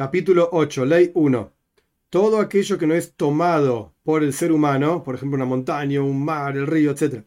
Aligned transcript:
Capítulo 0.00 0.48
8, 0.52 0.86
Ley 0.86 1.10
1. 1.12 1.52
Todo 2.08 2.40
aquello 2.40 2.78
que 2.78 2.86
no 2.86 2.94
es 2.94 3.12
tomado 3.16 3.92
por 4.02 4.24
el 4.24 4.32
ser 4.32 4.50
humano, 4.50 5.04
por 5.04 5.14
ejemplo 5.14 5.36
una 5.36 5.44
montaña, 5.44 6.00
un 6.00 6.24
mar, 6.24 6.56
el 6.56 6.66
río, 6.66 6.92
etc. 6.92 7.22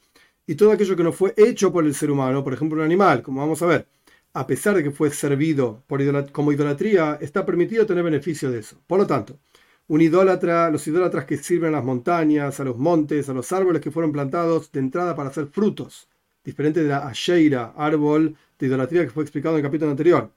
Y 0.47 0.55
todo 0.55 0.71
aquello 0.71 0.95
que 0.95 1.03
no 1.03 1.11
fue 1.11 1.35
hecho 1.37 1.71
por 1.71 1.85
el 1.85 1.93
ser 1.93 2.09
humano, 2.09 2.43
por 2.43 2.51
ejemplo 2.51 2.79
un 2.79 2.83
animal, 2.83 3.21
como 3.21 3.41
vamos 3.41 3.61
a 3.61 3.67
ver, 3.67 3.85
a 4.33 4.47
pesar 4.47 4.75
de 4.75 4.81
que 4.81 4.89
fue 4.89 5.11
servido 5.11 5.83
como 6.31 6.51
idolatría, 6.51 7.19
está 7.21 7.45
permitido 7.45 7.85
tener 7.85 8.03
beneficio 8.03 8.49
de 8.49 8.61
eso. 8.61 8.81
Por 8.87 8.97
lo 8.97 9.05
tanto, 9.05 9.37
un 9.87 10.01
idólatra, 10.01 10.71
los 10.71 10.87
idólatras 10.87 11.25
que 11.25 11.37
sirven 11.37 11.75
a 11.75 11.77
las 11.77 11.85
montañas, 11.85 12.59
a 12.59 12.63
los 12.63 12.79
montes, 12.79 13.29
a 13.29 13.35
los 13.35 13.51
árboles 13.51 13.83
que 13.83 13.91
fueron 13.91 14.11
plantados 14.11 14.71
de 14.71 14.79
entrada 14.79 15.15
para 15.15 15.29
hacer 15.29 15.45
frutos, 15.45 16.09
diferente 16.43 16.81
de 16.81 16.89
la 16.89 17.07
Asheira, 17.07 17.75
árbol 17.77 18.35
de 18.57 18.65
idolatría 18.65 19.03
que 19.03 19.11
fue 19.11 19.21
explicado 19.21 19.53
en 19.53 19.63
el 19.63 19.69
capítulo 19.69 19.91
anterior. 19.91 20.31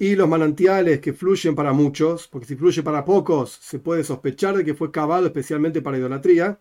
Y 0.00 0.16
los 0.16 0.26
manantiales 0.28 0.98
que 1.00 1.12
fluyen 1.12 1.54
para 1.54 1.74
muchos, 1.74 2.26
porque 2.26 2.46
si 2.46 2.56
fluye 2.56 2.82
para 2.82 3.04
pocos, 3.04 3.50
se 3.60 3.78
puede 3.78 4.02
sospechar 4.02 4.56
de 4.56 4.64
que 4.64 4.74
fue 4.74 4.90
cavado 4.90 5.26
especialmente 5.26 5.82
para 5.82 5.98
idolatría. 5.98 6.58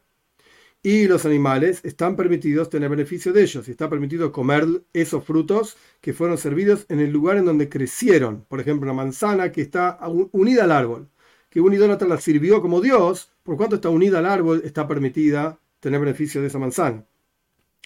Y 0.83 1.07
los 1.07 1.25
animales 1.25 1.79
están 1.85 2.17
permitidos 2.17 2.69
tener 2.69 2.89
beneficio 2.89 3.31
de 3.31 3.43
ellos, 3.43 3.67
y 3.67 3.71
está 3.71 3.89
permitido 3.89 4.33
comer 4.33 4.65
esos 4.91 5.23
frutos 5.23 5.77
que 6.01 6.13
fueron 6.13 6.37
servidos 6.37 6.85
en 6.89 6.99
el 6.99 7.11
lugar 7.11 7.37
en 7.37 7.45
donde 7.45 7.69
crecieron. 7.69 8.45
Por 8.49 8.59
ejemplo, 8.59 8.91
una 8.91 9.03
manzana 9.03 9.53
que 9.53 9.61
está 9.61 9.97
unida 10.33 10.65
al 10.65 10.71
árbol 10.71 11.09
que 11.49 11.61
un 11.61 11.73
idólatra 11.73 12.07
la 12.07 12.19
sirvió 12.19 12.61
como 12.61 12.81
Dios, 12.81 13.31
por 13.43 13.57
cuanto 13.57 13.75
está 13.75 13.89
unida 13.89 14.19
al 14.19 14.25
árbol, 14.25 14.61
está 14.65 14.87
permitida 14.87 15.59
tener 15.79 15.99
beneficio 15.99 16.41
de 16.41 16.47
esa 16.47 16.59
manzana 16.59 17.05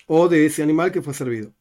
o 0.08 0.28
de 0.28 0.46
ese 0.48 0.64
animal 0.64 0.92
que 0.92 1.02
fue 1.02 1.14
servido. 1.14 1.54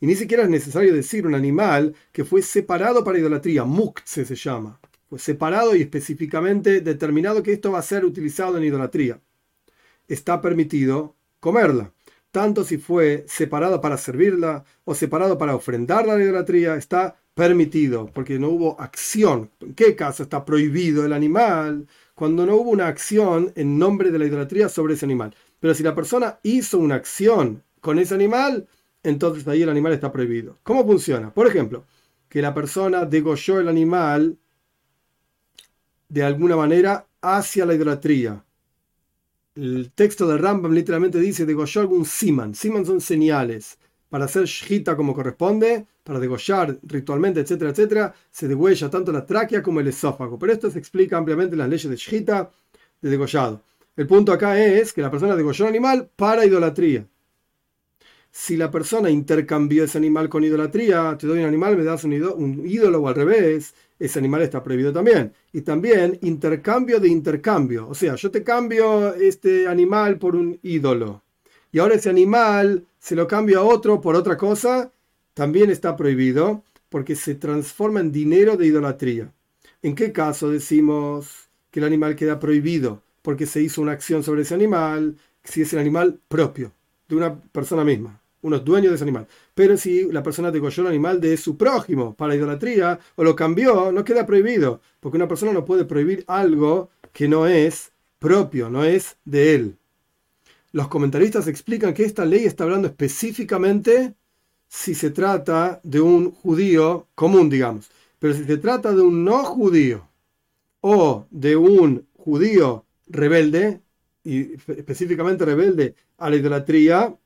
Y 0.00 0.06
ni 0.06 0.14
siquiera 0.14 0.44
es 0.44 0.48
necesario 0.48 0.94
decir 0.94 1.26
un 1.26 1.34
animal 1.34 1.94
que 2.12 2.24
fue 2.24 2.42
separado 2.42 3.02
para 3.02 3.18
idolatría, 3.18 3.64
muktse 3.64 4.24
se 4.24 4.36
llama, 4.36 4.80
fue 5.08 5.18
separado 5.18 5.74
y 5.74 5.82
específicamente 5.82 6.80
determinado 6.80 7.42
que 7.42 7.52
esto 7.52 7.72
va 7.72 7.80
a 7.80 7.82
ser 7.82 8.04
utilizado 8.04 8.58
en 8.58 8.64
idolatría. 8.64 9.20
Está 10.06 10.40
permitido 10.40 11.16
comerla, 11.40 11.92
tanto 12.30 12.62
si 12.64 12.78
fue 12.78 13.24
separado 13.26 13.80
para 13.80 13.96
servirla 13.96 14.64
o 14.84 14.94
separado 14.94 15.38
para 15.38 15.54
ofrendarla 15.54 16.12
a 16.12 16.16
la 16.16 16.24
idolatría, 16.24 16.76
está 16.76 17.16
permitido, 17.34 18.10
porque 18.12 18.38
no 18.38 18.48
hubo 18.48 18.80
acción. 18.80 19.50
¿En 19.60 19.74
qué 19.74 19.96
caso 19.96 20.22
está 20.24 20.44
prohibido 20.44 21.06
el 21.06 21.12
animal? 21.12 21.86
Cuando 22.14 22.44
no 22.44 22.56
hubo 22.56 22.70
una 22.70 22.88
acción 22.88 23.52
en 23.54 23.78
nombre 23.78 24.10
de 24.10 24.18
la 24.18 24.26
idolatría 24.26 24.68
sobre 24.68 24.94
ese 24.94 25.06
animal. 25.06 25.34
Pero 25.60 25.74
si 25.74 25.82
la 25.82 25.94
persona 25.94 26.38
hizo 26.42 26.78
una 26.78 26.96
acción 26.96 27.62
con 27.80 27.98
ese 27.98 28.14
animal, 28.14 28.68
entonces 29.02 29.46
ahí 29.48 29.62
el 29.62 29.68
animal 29.68 29.92
está 29.92 30.12
prohibido. 30.12 30.58
¿Cómo 30.62 30.84
funciona? 30.86 31.32
Por 31.32 31.46
ejemplo, 31.46 31.84
que 32.28 32.42
la 32.42 32.54
persona 32.54 33.04
degolló 33.04 33.60
el 33.60 33.68
animal 33.68 34.36
de 36.08 36.22
alguna 36.22 36.56
manera 36.56 37.06
hacia 37.20 37.66
la 37.66 37.74
idolatría. 37.74 38.44
El 39.54 39.90
texto 39.94 40.26
de 40.28 40.38
Rambam 40.38 40.72
literalmente 40.72 41.18
dice 41.18 41.44
degolló 41.44 41.80
algún 41.80 42.04
siman. 42.04 42.54
Siman 42.54 42.86
son 42.86 43.00
señales 43.00 43.78
para 44.08 44.24
hacer 44.24 44.44
shita 44.44 44.96
como 44.96 45.14
corresponde, 45.14 45.86
para 46.02 46.18
degollar 46.18 46.78
ritualmente, 46.82 47.40
etcétera, 47.40 47.70
etcétera, 47.70 48.14
se 48.30 48.48
degüella 48.48 48.88
tanto 48.88 49.12
la 49.12 49.26
tráquea 49.26 49.62
como 49.62 49.80
el 49.80 49.88
esófago. 49.88 50.38
Pero 50.38 50.52
esto 50.52 50.70
se 50.70 50.78
explica 50.78 51.18
ampliamente 51.18 51.54
en 51.54 51.58
las 51.58 51.68
leyes 51.68 51.90
de 51.90 51.96
shita, 51.96 52.50
de 53.02 53.10
degollado. 53.10 53.62
El 53.96 54.06
punto 54.06 54.32
acá 54.32 54.58
es 54.58 54.92
que 54.92 55.02
la 55.02 55.10
persona 55.10 55.36
degolló 55.36 55.64
un 55.64 55.70
animal 55.70 56.08
para 56.16 56.46
idolatría. 56.46 57.06
Si 58.30 58.56
la 58.56 58.70
persona 58.70 59.10
intercambió 59.10 59.84
ese 59.84 59.98
animal 59.98 60.28
con 60.28 60.44
idolatría, 60.44 61.16
te 61.18 61.26
doy 61.26 61.40
un 61.40 61.46
animal, 61.46 61.76
me 61.76 61.84
das 61.84 62.04
un, 62.04 62.12
un 62.12 62.66
ídolo 62.66 63.00
o 63.00 63.08
al 63.08 63.14
revés, 63.14 63.74
ese 63.98 64.18
animal 64.18 64.42
está 64.42 64.62
prohibido 64.62 64.92
también. 64.92 65.32
Y 65.52 65.62
también 65.62 66.18
intercambio 66.22 67.00
de 67.00 67.08
intercambio. 67.08 67.88
O 67.88 67.94
sea, 67.94 68.14
yo 68.14 68.30
te 68.30 68.44
cambio 68.44 69.14
este 69.14 69.66
animal 69.66 70.18
por 70.18 70.36
un 70.36 70.58
ídolo. 70.62 71.22
Y 71.72 71.80
ahora 71.80 71.96
ese 71.96 72.10
animal 72.10 72.86
se 72.98 73.16
lo 73.16 73.26
cambio 73.26 73.60
a 73.60 73.64
otro 73.64 74.00
por 74.00 74.16
otra 74.16 74.36
cosa, 74.36 74.92
también 75.34 75.70
está 75.70 75.96
prohibido 75.96 76.64
porque 76.88 77.14
se 77.14 77.34
transforma 77.34 78.00
en 78.00 78.12
dinero 78.12 78.56
de 78.56 78.66
idolatría. 78.66 79.32
¿En 79.82 79.94
qué 79.94 80.12
caso 80.12 80.50
decimos 80.50 81.48
que 81.70 81.80
el 81.80 81.86
animal 81.86 82.16
queda 82.16 82.40
prohibido? 82.40 83.02
Porque 83.22 83.46
se 83.46 83.62
hizo 83.62 83.82
una 83.82 83.92
acción 83.92 84.24
sobre 84.24 84.42
ese 84.42 84.54
animal, 84.54 85.16
si 85.44 85.62
es 85.62 85.72
el 85.72 85.78
animal 85.78 86.18
propio, 86.28 86.72
de 87.08 87.16
una 87.16 87.40
persona 87.40 87.84
misma, 87.84 88.20
unos 88.42 88.64
dueños 88.64 88.90
de 88.90 88.96
ese 88.96 89.04
animal. 89.04 89.26
Pero 89.54 89.76
si 89.76 90.10
la 90.12 90.22
persona 90.22 90.50
degolló 90.50 90.82
el 90.82 90.88
animal 90.88 91.20
de 91.20 91.36
su 91.36 91.56
prójimo 91.56 92.14
para 92.14 92.34
idolatría 92.34 92.98
o 93.16 93.24
lo 93.24 93.34
cambió, 93.34 93.90
no 93.92 94.04
queda 94.04 94.26
prohibido, 94.26 94.80
porque 95.00 95.16
una 95.16 95.28
persona 95.28 95.52
no 95.52 95.64
puede 95.64 95.84
prohibir 95.84 96.24
algo 96.26 96.90
que 97.12 97.28
no 97.28 97.46
es 97.46 97.92
propio, 98.18 98.68
no 98.68 98.84
es 98.84 99.16
de 99.24 99.54
él 99.54 99.78
los 100.72 100.88
comentaristas 100.88 101.48
explican 101.48 101.94
que 101.94 102.04
esta 102.04 102.24
ley 102.24 102.44
está 102.44 102.64
hablando 102.64 102.88
específicamente 102.88 104.14
si 104.68 104.94
se 104.94 105.10
trata 105.10 105.80
de 105.82 106.00
un 106.00 106.30
judío 106.30 107.06
común, 107.14 107.48
digamos. 107.48 107.90
Pero 108.18 108.34
si 108.34 108.44
se 108.44 108.58
trata 108.58 108.92
de 108.92 109.00
un 109.00 109.24
no 109.24 109.44
judío 109.44 110.06
o 110.80 111.26
de 111.30 111.56
un 111.56 112.06
judío 112.16 112.84
rebelde, 113.06 113.80
y 114.24 114.54
específicamente 114.54 115.44
rebelde 115.44 115.94
a 116.18 116.30
la 116.30 116.36
idolatría, 116.36 117.16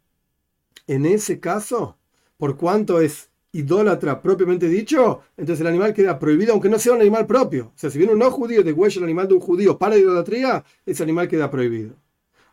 en 0.87 1.07
ese 1.07 1.41
caso, 1.41 1.97
por 2.37 2.57
cuanto 2.57 3.01
es 3.01 3.31
idólatra 3.53 4.23
propiamente 4.23 4.69
dicho, 4.69 5.21
entonces 5.37 5.61
el 5.61 5.67
animal 5.67 5.93
queda 5.93 6.19
prohibido, 6.19 6.53
aunque 6.53 6.69
no 6.69 6.79
sea 6.79 6.95
un 6.95 7.01
animal 7.01 7.27
propio. 7.27 7.73
O 7.75 7.79
sea, 7.79 7.91
si 7.91 7.99
viene 7.99 8.13
un 8.13 8.19
no 8.19 8.31
judío 8.31 8.63
de 8.63 8.73
huella 8.73 8.99
el 8.99 9.05
animal 9.05 9.29
de 9.29 9.35
un 9.35 9.41
judío 9.41 9.79
para 9.79 9.97
idolatría, 9.97 10.65
ese 10.87 11.03
animal 11.03 11.29
queda 11.29 11.51
prohibido 11.51 11.97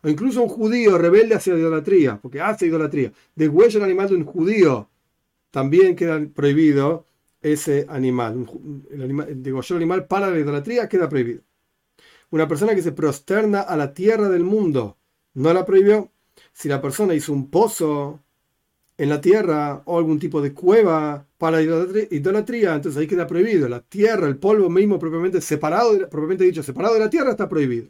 o 0.02 0.08
incluso 0.08 0.42
un 0.42 0.48
judío 0.48 0.98
rebelde 0.98 1.34
hacia 1.34 1.54
la 1.54 1.60
idolatría, 1.60 2.18
porque 2.20 2.40
hace 2.40 2.66
idolatría, 2.66 3.12
degüella 3.34 3.78
el 3.78 3.84
animal 3.84 4.08
de 4.08 4.14
un 4.16 4.24
judío, 4.24 4.88
también 5.50 5.96
queda 5.96 6.20
prohibido 6.34 7.06
ese 7.42 7.86
animal. 7.88 8.46
El 8.90 9.02
animal 9.02 9.28
el 9.28 9.76
animal 9.76 10.06
para 10.06 10.30
la 10.30 10.38
idolatría 10.38 10.88
queda 10.88 11.08
prohibido. 11.08 11.42
Una 12.30 12.46
persona 12.46 12.74
que 12.74 12.82
se 12.82 12.92
prosterna 12.92 13.60
a 13.60 13.76
la 13.76 13.92
tierra 13.92 14.28
del 14.28 14.44
mundo, 14.44 14.96
¿no 15.34 15.52
la 15.52 15.64
prohibió? 15.64 16.10
Si 16.52 16.68
la 16.68 16.80
persona 16.80 17.14
hizo 17.14 17.32
un 17.32 17.50
pozo 17.50 18.20
en 18.96 19.08
la 19.08 19.20
tierra 19.20 19.82
o 19.86 19.98
algún 19.98 20.18
tipo 20.18 20.40
de 20.40 20.52
cueva 20.52 21.26
para 21.38 21.62
idolatría, 21.62 22.74
entonces 22.74 23.00
ahí 23.00 23.06
queda 23.06 23.26
prohibido. 23.26 23.68
La 23.68 23.80
tierra, 23.80 24.28
el 24.28 24.36
polvo 24.36 24.68
mismo 24.68 24.98
propiamente 24.98 25.40
separado, 25.40 25.98
propiamente 26.08 26.44
dicho, 26.44 26.62
separado 26.62 26.94
de 26.94 27.00
la 27.00 27.10
tierra, 27.10 27.30
está 27.30 27.48
prohibido. 27.48 27.88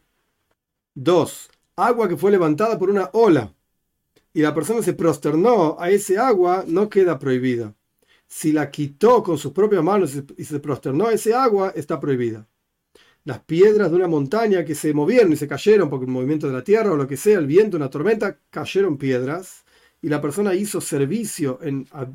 Dos, 0.95 1.51
agua 1.77 2.09
que 2.09 2.17
fue 2.17 2.31
levantada 2.31 2.79
por 2.79 2.91
una 2.91 3.11
ola 3.13 3.53
y 4.33 4.41
la 4.41 4.55
persona 4.55 4.83
se 4.83 4.95
prosternó 4.95 5.77
a 5.79 5.91
ese 5.91 6.17
agua, 6.19 6.65
no 6.67 6.89
queda 6.89 7.19
prohibida. 7.19 7.75
Si 8.27 8.53
la 8.53 8.71
quitó 8.71 9.23
con 9.23 9.37
sus 9.37 9.53
propias 9.53 9.83
manos 9.83 10.17
y 10.37 10.45
se 10.45 10.61
prosternó 10.61 11.09
a 11.09 11.13
ese 11.13 11.35
agua, 11.35 11.73
está 11.75 11.99
prohibida. 11.99 12.47
Las 13.25 13.41
piedras 13.41 13.91
de 13.91 13.97
una 13.97 14.09
montaña 14.09 14.65
que 14.65 14.75
se 14.75 14.95
movieron 14.95 15.33
y 15.33 15.37
se 15.37 15.47
cayeron 15.47 15.91
porque 15.91 16.07
el 16.07 16.11
movimiento 16.11 16.47
de 16.47 16.55
la 16.55 16.65
tierra 16.65 16.93
o 16.93 16.97
lo 16.97 17.07
que 17.07 17.17
sea, 17.17 17.39
el 17.39 17.47
viento, 17.47 17.77
una 17.77 17.91
tormenta, 17.91 18.39
cayeron 18.51 18.97
piedras 18.97 19.65
y 20.03 20.09
la 20.09 20.21
persona 20.21 20.55
hizo 20.55 20.81
servicio 20.81 21.59
a, 21.93 22.07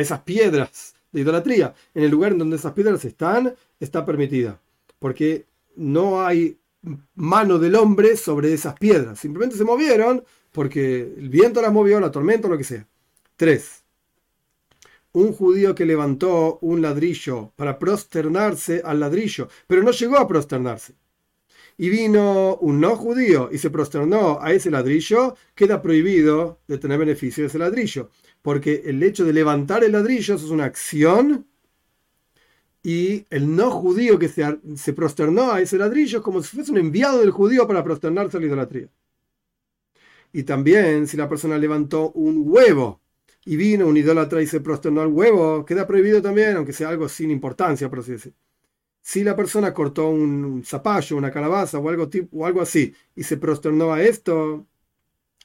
esas 0.00 0.20
piedras 0.20 0.94
de 1.12 1.20
idolatría. 1.20 1.74
En 1.94 2.04
el 2.04 2.10
lugar 2.10 2.32
en 2.32 2.38
donde 2.38 2.56
esas 2.56 2.72
piedras 2.72 3.04
están, 3.04 3.54
está 3.78 4.04
permitida. 4.04 4.60
Porque 4.98 5.46
no 5.76 6.22
hay 6.22 6.58
mano 7.14 7.58
del 7.58 7.76
hombre 7.76 8.16
sobre 8.16 8.52
esas 8.52 8.74
piedras. 8.74 9.18
Simplemente 9.18 9.56
se 9.56 9.64
movieron 9.64 10.24
porque 10.52 11.00
el 11.16 11.28
viento 11.28 11.62
las 11.62 11.72
movió, 11.72 12.00
la 12.00 12.10
tormenta, 12.10 12.48
lo 12.48 12.58
que 12.58 12.64
sea. 12.64 12.86
3. 13.36 13.77
Un 15.18 15.32
judío 15.32 15.74
que 15.74 15.84
levantó 15.84 16.60
un 16.60 16.80
ladrillo 16.80 17.52
para 17.56 17.80
prosternarse 17.80 18.82
al 18.84 19.00
ladrillo, 19.00 19.48
pero 19.66 19.82
no 19.82 19.90
llegó 19.90 20.16
a 20.16 20.28
prosternarse. 20.28 20.94
Y 21.76 21.88
vino 21.88 22.54
un 22.58 22.80
no 22.80 22.94
judío 22.94 23.48
y 23.50 23.58
se 23.58 23.68
prosternó 23.68 24.38
a 24.40 24.52
ese 24.52 24.70
ladrillo, 24.70 25.34
queda 25.56 25.82
prohibido 25.82 26.60
de 26.68 26.78
tener 26.78 27.00
beneficio 27.00 27.42
de 27.42 27.48
ese 27.48 27.58
ladrillo. 27.58 28.10
Porque 28.42 28.84
el 28.86 29.02
hecho 29.02 29.24
de 29.24 29.32
levantar 29.32 29.82
el 29.82 29.90
ladrillo 29.90 30.36
es 30.36 30.44
una 30.44 30.66
acción 30.66 31.48
y 32.84 33.26
el 33.30 33.56
no 33.56 33.72
judío 33.72 34.20
que 34.20 34.28
se, 34.28 34.44
se 34.76 34.92
prosternó 34.92 35.50
a 35.50 35.60
ese 35.60 35.78
ladrillo 35.78 36.18
es 36.18 36.24
como 36.24 36.44
si 36.44 36.54
fuese 36.54 36.70
un 36.70 36.78
enviado 36.78 37.18
del 37.18 37.32
judío 37.32 37.66
para 37.66 37.82
prosternarse 37.82 38.36
a 38.36 38.40
la 38.40 38.46
idolatría. 38.46 38.88
Y 40.32 40.44
también 40.44 41.08
si 41.08 41.16
la 41.16 41.28
persona 41.28 41.58
levantó 41.58 42.12
un 42.12 42.44
huevo 42.46 43.00
y 43.44 43.56
vino 43.56 43.86
un 43.86 43.96
idólatra 43.96 44.42
y 44.42 44.46
se 44.46 44.60
prosternó 44.60 45.00
al 45.00 45.08
huevo, 45.08 45.64
queda 45.64 45.86
prohibido 45.86 46.20
también, 46.20 46.56
aunque 46.56 46.72
sea 46.72 46.90
algo 46.90 47.08
sin 47.08 47.30
importancia, 47.30 47.88
por 47.88 48.00
así. 48.00 48.14
Si 49.00 49.24
la 49.24 49.34
persona 49.34 49.72
cortó 49.72 50.10
un 50.10 50.62
zapallo, 50.64 51.16
una 51.16 51.30
calabaza 51.30 51.78
o 51.78 51.88
algo, 51.88 52.08
tipo, 52.08 52.38
o 52.38 52.46
algo 52.46 52.60
así 52.60 52.94
y 53.14 53.22
se 53.22 53.38
prosternó 53.38 53.92
a 53.92 54.02
esto, 54.02 54.66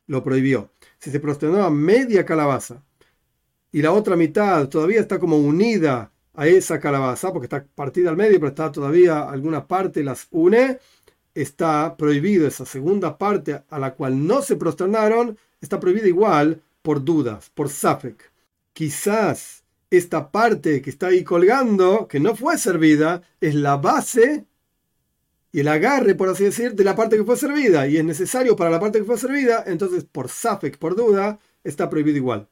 lo 0.08 0.24
prohibió. 0.24 0.72
Si 1.00 1.12
se 1.12 1.20
prosternó 1.20 1.64
a 1.64 1.70
media 1.70 2.26
calabaza 2.26 2.84
y 3.72 3.82
la 3.82 3.92
otra 3.92 4.16
mitad 4.16 4.68
todavía 4.68 5.00
está 5.00 5.20
como 5.20 5.38
unida 5.38 6.12
a 6.34 6.48
esa 6.48 6.80
calabaza, 6.80 7.32
porque 7.32 7.46
está 7.46 7.66
partida 7.76 8.10
al 8.10 8.18
medio, 8.18 8.40
pero 8.40 8.50
está 8.50 8.72
todavía 8.72 9.22
alguna 9.30 9.68
parte 9.68 10.04
las 10.04 10.28
une, 10.32 10.80
está 11.34 11.96
prohibido 11.96 12.48
esa 12.48 12.66
segunda 12.66 13.18
parte 13.18 13.64
a 13.70 13.80
la 13.80 13.94
cual 13.94 14.26
no 14.26 14.42
se 14.42 14.56
prosternaron, 14.56 15.38
está 15.62 15.80
prohibida 15.80 16.08
igual 16.08 16.62
por 16.84 17.04
dudas, 17.04 17.50
por 17.50 17.70
safek. 17.70 18.32
Quizás 18.74 19.64
esta 19.90 20.32
parte 20.32 20.82
que 20.84 20.92
está 20.92 21.08
ahí 21.08 21.24
colgando, 21.24 22.08
que 22.08 22.20
no 22.20 22.36
fue 22.36 22.60
servida, 22.60 23.24
es 23.42 23.56
la 23.56 23.78
base 23.78 24.46
y 25.52 25.60
el 25.60 25.68
agarre, 25.68 26.16
por 26.16 26.30
así 26.30 26.44
decir, 26.44 26.74
de 26.74 26.84
la 26.84 26.96
parte 26.96 27.16
que 27.16 27.24
fue 27.24 27.38
servida, 27.38 27.88
y 27.88 27.98
es 27.98 28.04
necesario 28.04 28.56
para 28.56 28.72
la 28.72 28.80
parte 28.80 29.00
que 29.00 29.06
fue 29.06 29.20
servida, 29.20 29.64
entonces 29.68 30.04
por 30.04 30.30
safek, 30.30 30.80
por 30.80 30.96
duda, 30.96 31.40
está 31.64 31.90
prohibido 31.92 32.18
igual. 32.18 32.50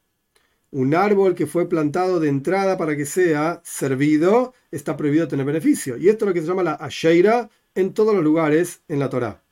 Un 0.70 0.94
árbol 0.94 1.34
que 1.36 1.48
fue 1.48 1.68
plantado 1.68 2.20
de 2.20 2.30
entrada 2.30 2.78
para 2.78 2.96
que 2.96 3.06
sea 3.08 3.60
servido, 3.66 4.54
está 4.70 4.96
prohibido 4.96 5.28
tener 5.28 5.46
beneficio. 5.46 5.98
Y 5.98 6.10
esto 6.10 6.26
es 6.26 6.28
lo 6.30 6.34
que 6.34 6.42
se 6.42 6.48
llama 6.48 6.64
la 6.64 6.76
asheira 6.76 7.50
en 7.76 7.94
todos 7.94 8.14
los 8.14 8.24
lugares 8.24 8.82
en 8.88 9.00
la 9.00 9.10
Torá. 9.10 9.44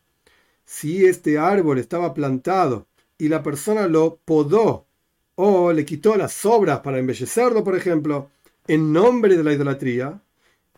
Si 0.63 1.05
este 1.05 1.39
árbol 1.39 1.79
estaba 1.79 2.13
plantado 2.13 2.87
y 3.19 3.27
la 3.27 3.43
persona 3.43 3.87
lo 3.87 4.19
podó 4.25 4.87
o 5.35 5.71
le 5.71 5.85
quitó 5.85 6.15
las 6.17 6.33
sobras 6.33 6.79
para 6.79 6.97
embellecerlo, 6.97 7.63
por 7.63 7.75
ejemplo, 7.75 8.31
en 8.67 8.91
nombre 8.91 9.37
de 9.37 9.43
la 9.43 9.53
idolatría, 9.53 10.21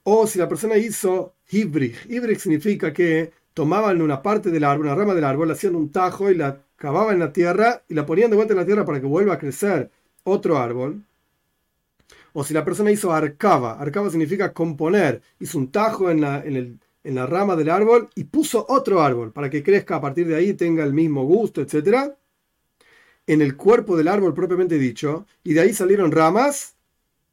o 0.04 0.28
si 0.28 0.40
la 0.40 0.50
persona 0.50 0.78
hizo 0.78 1.36
hibrig. 1.50 1.96
Hibrig 2.10 2.40
significa 2.40 2.92
que 2.92 3.32
tomaban 3.54 4.02
una 4.02 4.22
parte 4.22 4.50
del 4.50 4.64
árbol, 4.64 4.88
una 4.88 4.96
rama 4.96 5.14
del 5.14 5.24
árbol, 5.24 5.52
hacían 5.52 5.76
un 5.76 5.92
tajo 5.92 6.30
y 6.30 6.36
la 6.36 6.62
cavaban 6.76 7.14
en 7.16 7.20
la 7.20 7.34
tierra 7.34 7.84
y 7.88 7.94
la 7.94 8.06
ponían 8.06 8.30
de 8.30 8.36
vuelta 8.36 8.54
en 8.54 8.60
la 8.60 8.66
tierra 8.66 8.86
para 8.86 9.00
que 9.00 9.08
vuelva 9.08 9.36
a 9.36 9.40
crecer 9.40 9.92
otro 10.24 10.58
árbol. 10.58 11.04
O 12.34 12.44
si 12.44 12.54
la 12.54 12.66
persona 12.66 12.92
hizo 12.92 13.12
arcaba, 13.12 13.80
arcaba 13.80 14.10
significa 14.10 14.54
componer, 14.54 15.22
hizo 15.40 15.58
un 15.58 15.72
tajo 15.72 16.10
en 16.10 16.22
la, 16.22 16.44
en, 16.44 16.80
en 17.04 17.16
la 17.16 17.26
rama 17.26 17.56
del 17.56 17.70
árbol 17.70 18.10
y 18.16 18.24
puso 18.26 18.66
otro 18.70 19.02
árbol 19.02 19.32
para 19.32 19.50
que 19.50 19.64
crezca 19.64 19.98
a 19.98 20.02
partir 20.02 20.28
de 20.28 20.36
ahí, 20.36 20.54
tenga 20.54 20.84
el 20.84 20.94
mismo 20.94 21.26
gusto, 21.26 21.62
etc. 21.62 22.14
En 23.28 23.42
el 23.42 23.56
cuerpo 23.56 23.96
del 23.98 24.08
árbol 24.08 24.34
propiamente 24.34 24.78
dicho, 24.78 25.26
y 25.44 25.54
de 25.54 25.62
ahí 25.62 25.74
salieron 25.74 26.12
ramas, 26.12 26.76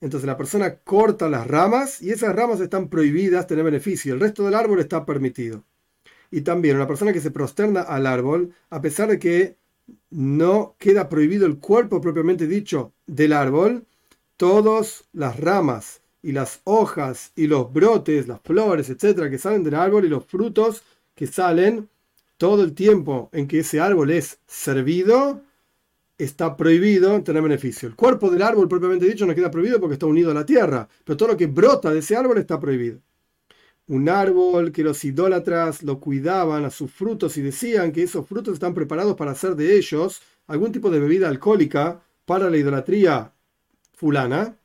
entonces 0.00 0.26
la 0.26 0.36
persona 0.36 0.76
corta 0.76 1.28
las 1.28 1.46
ramas 1.46 2.00
y 2.00 2.10
esas 2.10 2.34
ramas 2.34 2.60
están 2.60 2.88
prohibidas 2.88 3.46
tener 3.46 3.64
beneficio. 3.64 4.14
El 4.14 4.20
resto 4.20 4.44
del 4.44 4.54
árbol 4.54 4.80
está 4.80 5.04
permitido. 5.04 5.64
Y 6.30 6.42
también 6.42 6.76
una 6.76 6.86
persona 6.86 7.12
que 7.12 7.20
se 7.20 7.30
prosterna 7.30 7.82
al 7.82 8.06
árbol, 8.06 8.52
a 8.70 8.80
pesar 8.80 9.08
de 9.08 9.18
que 9.18 9.56
no 10.10 10.76
queda 10.78 11.08
prohibido 11.08 11.46
el 11.46 11.58
cuerpo 11.58 12.00
propiamente 12.00 12.46
dicho 12.46 12.92
del 13.06 13.32
árbol, 13.32 13.86
todas 14.36 15.04
las 15.12 15.40
ramas 15.40 16.00
y 16.22 16.32
las 16.32 16.60
hojas 16.64 17.32
y 17.34 17.46
los 17.46 17.72
brotes, 17.72 18.28
las 18.28 18.40
flores, 18.40 18.90
etcétera, 18.90 19.30
que 19.30 19.38
salen 19.38 19.64
del 19.64 19.74
árbol 19.74 20.04
y 20.04 20.08
los 20.08 20.26
frutos 20.26 20.82
que 21.14 21.26
salen 21.26 21.88
todo 22.36 22.62
el 22.62 22.74
tiempo 22.74 23.30
en 23.32 23.48
que 23.48 23.60
ese 23.60 23.80
árbol 23.80 24.10
es 24.10 24.38
servido, 24.46 25.42
está 26.18 26.56
prohibido 26.56 27.22
tener 27.22 27.42
beneficio. 27.42 27.88
El 27.88 27.94
cuerpo 27.94 28.28
del 28.28 28.42
árbol, 28.42 28.68
propiamente 28.68 29.06
dicho, 29.06 29.24
no 29.24 29.34
queda 29.34 29.50
prohibido 29.50 29.80
porque 29.80 29.94
está 29.94 30.06
unido 30.06 30.32
a 30.32 30.34
la 30.34 30.44
tierra, 30.44 30.88
pero 31.04 31.16
todo 31.16 31.28
lo 31.28 31.36
que 31.36 31.46
brota 31.46 31.92
de 31.92 32.00
ese 32.00 32.16
árbol 32.16 32.38
está 32.38 32.58
prohibido. 32.58 33.00
Un 33.86 34.08
árbol 34.08 34.72
que 34.72 34.82
los 34.82 35.02
idólatras 35.04 35.82
lo 35.82 35.98
cuidaban 36.00 36.64
a 36.64 36.70
sus 36.70 36.90
frutos 36.90 37.38
y 37.38 37.42
decían 37.42 37.92
que 37.92 38.02
esos 38.02 38.26
frutos 38.26 38.54
están 38.54 38.74
preparados 38.74 39.16
para 39.16 39.30
hacer 39.30 39.54
de 39.54 39.76
ellos 39.76 40.20
algún 40.46 40.72
tipo 40.72 40.90
de 40.90 40.98
bebida 40.98 41.28
alcohólica 41.28 42.02
para 42.26 42.50
la 42.50 42.58
idolatría 42.58 43.32
fulana, 43.94 44.58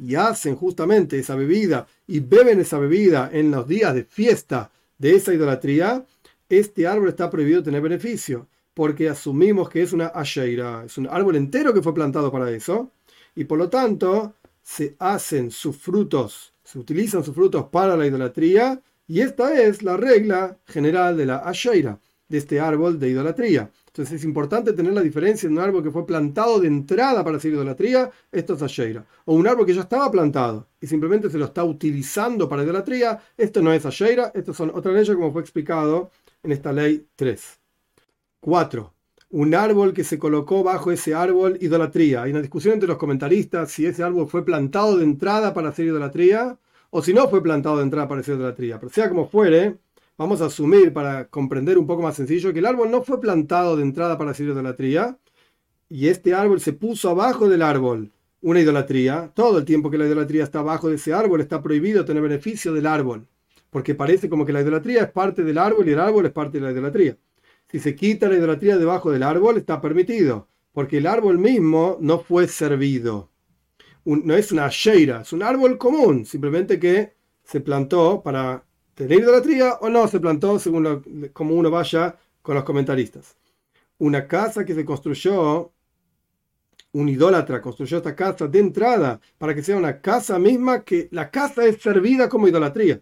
y 0.00 0.14
hacen 0.14 0.56
justamente 0.56 1.18
esa 1.18 1.34
bebida 1.34 1.86
y 2.06 2.20
beben 2.20 2.60
esa 2.60 2.78
bebida 2.78 3.28
en 3.32 3.50
los 3.50 3.68
días 3.68 3.94
de 3.94 4.04
fiesta 4.04 4.70
de 4.98 5.14
esa 5.14 5.34
idolatría, 5.34 6.04
este 6.48 6.86
árbol 6.86 7.08
está 7.08 7.30
prohibido 7.30 7.62
tener 7.62 7.82
beneficio 7.82 8.48
porque 8.74 9.08
asumimos 9.08 9.68
que 9.68 9.82
es 9.82 9.92
una 9.92 10.06
asheira, 10.06 10.84
es 10.84 10.96
un 10.98 11.06
árbol 11.08 11.36
entero 11.36 11.74
que 11.74 11.82
fue 11.82 11.94
plantado 11.94 12.30
para 12.30 12.50
eso, 12.50 12.92
y 13.34 13.44
por 13.44 13.58
lo 13.58 13.68
tanto 13.68 14.34
se 14.62 14.96
hacen 14.98 15.50
sus 15.50 15.76
frutos, 15.76 16.54
se 16.62 16.78
utilizan 16.78 17.24
sus 17.24 17.34
frutos 17.34 17.66
para 17.70 17.96
la 17.96 18.06
idolatría, 18.06 18.80
y 19.06 19.20
esta 19.20 19.60
es 19.60 19.82
la 19.82 19.96
regla 19.96 20.58
general 20.66 21.16
de 21.16 21.26
la 21.26 21.38
asheira, 21.38 21.98
de 22.28 22.38
este 22.38 22.60
árbol 22.60 22.98
de 22.98 23.10
idolatría. 23.10 23.70
Entonces 23.88 24.20
es 24.20 24.24
importante 24.24 24.72
tener 24.72 24.92
la 24.92 25.02
diferencia 25.02 25.48
en 25.48 25.54
un 25.54 25.58
árbol 25.58 25.82
que 25.82 25.90
fue 25.90 26.06
plantado 26.06 26.60
de 26.60 26.68
entrada 26.68 27.24
para 27.24 27.38
hacer 27.38 27.52
idolatría, 27.52 28.08
esto 28.30 28.54
es 28.54 28.62
asheira, 28.62 29.04
o 29.24 29.34
un 29.34 29.48
árbol 29.48 29.66
que 29.66 29.74
ya 29.74 29.80
estaba 29.82 30.08
plantado 30.10 30.68
y 30.80 30.86
simplemente 30.86 31.28
se 31.28 31.38
lo 31.38 31.46
está 31.46 31.64
utilizando 31.64 32.48
para 32.48 32.62
idolatría, 32.62 33.20
esto 33.36 33.60
no 33.60 33.72
es 33.72 33.84
asheira, 33.84 34.30
esto 34.32 34.54
son 34.54 34.70
otras 34.72 34.94
leyes 34.94 35.16
como 35.16 35.32
fue 35.32 35.42
explicado 35.42 36.12
en 36.44 36.52
esta 36.52 36.72
ley 36.72 37.04
3. 37.16 37.59
4. 38.40 38.94
Un 39.32 39.54
árbol 39.54 39.92
que 39.92 40.02
se 40.02 40.18
colocó 40.18 40.64
bajo 40.64 40.90
ese 40.90 41.14
árbol, 41.14 41.58
idolatría. 41.60 42.22
Hay 42.22 42.30
una 42.30 42.40
discusión 42.40 42.74
entre 42.74 42.88
los 42.88 42.96
comentaristas 42.96 43.70
si 43.70 43.84
ese 43.84 44.02
árbol 44.02 44.28
fue 44.28 44.44
plantado 44.44 44.96
de 44.96 45.04
entrada 45.04 45.52
para 45.52 45.68
hacer 45.68 45.84
idolatría 45.86 46.58
o 46.88 47.02
si 47.02 47.12
no 47.12 47.28
fue 47.28 47.42
plantado 47.42 47.76
de 47.76 47.82
entrada 47.84 48.08
para 48.08 48.22
hacer 48.22 48.36
idolatría. 48.36 48.80
Pero 48.80 48.90
sea 48.90 49.10
como 49.10 49.28
fuere, 49.28 49.76
vamos 50.16 50.40
a 50.40 50.46
asumir 50.46 50.92
para 50.92 51.26
comprender 51.28 51.78
un 51.78 51.86
poco 51.86 52.02
más 52.02 52.16
sencillo 52.16 52.52
que 52.52 52.60
el 52.60 52.66
árbol 52.66 52.90
no 52.90 53.02
fue 53.02 53.20
plantado 53.20 53.76
de 53.76 53.82
entrada 53.82 54.16
para 54.16 54.30
hacer 54.30 54.46
idolatría 54.46 55.18
y 55.90 56.08
este 56.08 56.32
árbol 56.34 56.60
se 56.60 56.72
puso 56.72 57.10
abajo 57.10 57.48
del 57.48 57.62
árbol. 57.62 58.10
Una 58.40 58.60
idolatría. 58.60 59.30
Todo 59.34 59.58
el 59.58 59.66
tiempo 59.66 59.90
que 59.90 59.98
la 59.98 60.06
idolatría 60.06 60.44
está 60.44 60.60
abajo 60.60 60.88
de 60.88 60.94
ese 60.94 61.12
árbol 61.12 61.42
está 61.42 61.62
prohibido 61.62 62.06
tener 62.06 62.22
beneficio 62.22 62.72
del 62.72 62.86
árbol. 62.86 63.26
Porque 63.68 63.94
parece 63.94 64.30
como 64.30 64.46
que 64.46 64.52
la 64.52 64.62
idolatría 64.62 65.02
es 65.02 65.10
parte 65.10 65.44
del 65.44 65.58
árbol 65.58 65.86
y 65.86 65.92
el 65.92 66.00
árbol 66.00 66.24
es 66.24 66.32
parte 66.32 66.58
de 66.58 66.64
la 66.64 66.72
idolatría 66.72 67.18
si 67.70 67.78
se 67.78 67.94
quita 67.94 68.28
la 68.28 68.34
idolatría 68.34 68.76
debajo 68.76 69.12
del 69.12 69.22
árbol, 69.22 69.56
está 69.56 69.80
permitido, 69.80 70.48
porque 70.72 70.98
el 70.98 71.06
árbol 71.06 71.38
mismo 71.38 71.98
no 72.00 72.18
fue 72.18 72.48
servido. 72.48 73.30
no 74.04 74.34
es 74.34 74.50
una 74.50 74.68
sheira, 74.68 75.20
es 75.20 75.32
un 75.32 75.42
árbol 75.42 75.78
común, 75.78 76.26
simplemente 76.26 76.80
que 76.80 77.14
se 77.44 77.60
plantó 77.60 78.22
para 78.22 78.64
tener 78.94 79.20
idolatría 79.20 79.74
o 79.74 79.88
no 79.88 80.08
se 80.08 80.18
plantó 80.18 80.58
según 80.58 81.30
como 81.32 81.54
uno 81.54 81.70
vaya 81.70 82.16
con 82.42 82.56
los 82.56 82.64
comentaristas. 82.64 83.36
Una 83.98 84.26
casa 84.26 84.64
que 84.64 84.74
se 84.74 84.84
construyó, 84.84 85.72
un 86.92 87.08
idólatra 87.08 87.60
construyó 87.62 87.98
esta 87.98 88.16
casa 88.16 88.48
de 88.48 88.58
entrada 88.58 89.20
para 89.38 89.54
que 89.54 89.62
sea 89.62 89.76
una 89.76 90.00
casa 90.00 90.38
misma 90.38 90.84
que 90.84 91.08
la 91.12 91.30
casa 91.30 91.64
es 91.64 91.80
servida 91.80 92.28
como 92.28 92.48
idolatría. 92.48 93.00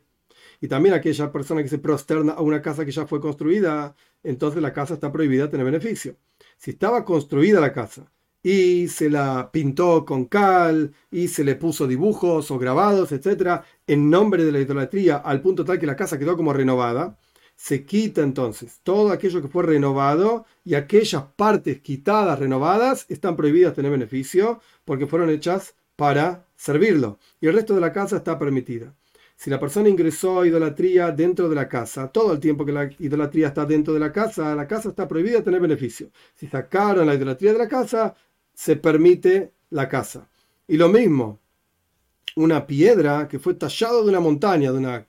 Y 0.61 0.69
también 0.69 0.95
aquella 0.95 1.31
persona 1.31 1.63
que 1.63 1.69
se 1.69 1.79
prosterna 1.79 2.33
a 2.33 2.43
una 2.43 2.63
casa 2.63 2.85
que 2.85 2.91
ya 2.91 3.07
fue 3.07 3.21
construida, 3.21 3.95
entonces 4.23 4.61
la 4.63 4.73
casa 4.73 4.95
está 4.95 5.13
prohibida 5.13 5.51
tener 5.51 5.65
beneficio. 5.67 6.17
Si 6.57 6.73
estaba 6.73 7.05
construida 7.05 7.61
la 7.61 7.73
casa 7.73 8.11
y 8.43 8.89
se 8.89 9.11
la 9.11 9.51
pintó 9.53 10.05
con 10.05 10.27
cal 10.27 10.93
y 11.11 11.29
se 11.29 11.45
le 11.45 11.55
puso 11.57 11.87
dibujos 11.87 12.51
o 12.51 12.59
grabados, 12.59 13.13
etcétera, 13.13 13.65
en 13.87 14.11
nombre 14.11 14.45
de 14.45 14.53
la 14.53 14.61
idolatría, 14.61 15.17
al 15.17 15.41
punto 15.41 15.65
tal 15.65 15.79
que 15.79 15.87
la 15.87 15.97
casa 15.97 16.19
quedó 16.19 16.37
como 16.37 16.53
renovada, 16.53 17.19
se 17.57 17.85
quita 17.85 18.23
entonces 18.23 18.81
todo 18.85 19.11
aquello 19.11 19.43
que 19.43 19.49
fue 19.49 19.65
renovado 19.65 20.47
y 20.65 20.75
aquellas 20.75 21.25
partes 21.37 21.81
quitadas, 21.81 22.39
renovadas, 22.39 23.07
están 23.09 23.37
prohibidas 23.37 23.75
tener 23.75 23.91
beneficio 23.91 24.61
porque 24.85 25.07
fueron 25.07 25.31
hechas 25.31 25.75
para 25.97 26.47
servirlo 26.57 27.19
y 27.41 27.49
el 27.49 27.55
resto 27.55 27.75
de 27.75 27.81
la 27.81 27.93
casa 27.93 28.17
está 28.19 28.39
permitida. 28.39 28.95
Si 29.39 29.51
la 29.51 29.61
persona 29.61 29.89
ingresó 29.89 30.41
a 30.41 30.49
idolatría 30.49 31.13
dentro 31.13 31.49
de 31.49 31.55
la 31.55 31.69
casa, 31.69 32.09
todo 32.09 32.33
el 32.33 32.41
tiempo 32.41 32.67
que 32.67 32.73
la 32.73 32.91
idolatría 32.99 33.47
está 33.47 33.65
dentro 33.65 33.95
de 33.95 34.01
la 34.01 34.13
casa, 34.13 34.53
la 34.57 34.67
casa 34.67 34.89
está 34.89 35.07
prohibida 35.07 35.45
tener 35.45 35.61
beneficio. 35.61 36.11
Si 36.35 36.49
sacaron 36.49 37.07
la 37.07 37.15
idolatría 37.15 37.53
de 37.53 37.59
la 37.61 37.69
casa, 37.69 38.17
se 38.53 38.75
permite 38.75 39.53
la 39.71 39.89
casa. 39.89 40.29
Y 40.67 40.77
lo 40.77 40.89
mismo, 40.89 41.39
una 42.35 42.67
piedra 42.67 43.29
que 43.29 43.39
fue 43.39 43.55
tallada 43.55 44.03
de 44.03 44.09
una 44.09 44.19
montaña, 44.19 44.73
de 44.73 44.79
un 44.79 45.05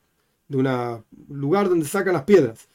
de 0.47 0.57
una 0.57 1.03
lugar 1.29 1.67
donde 1.67 1.87
sacan 1.87 2.13
las 2.13 2.23
piedras, 2.23 2.67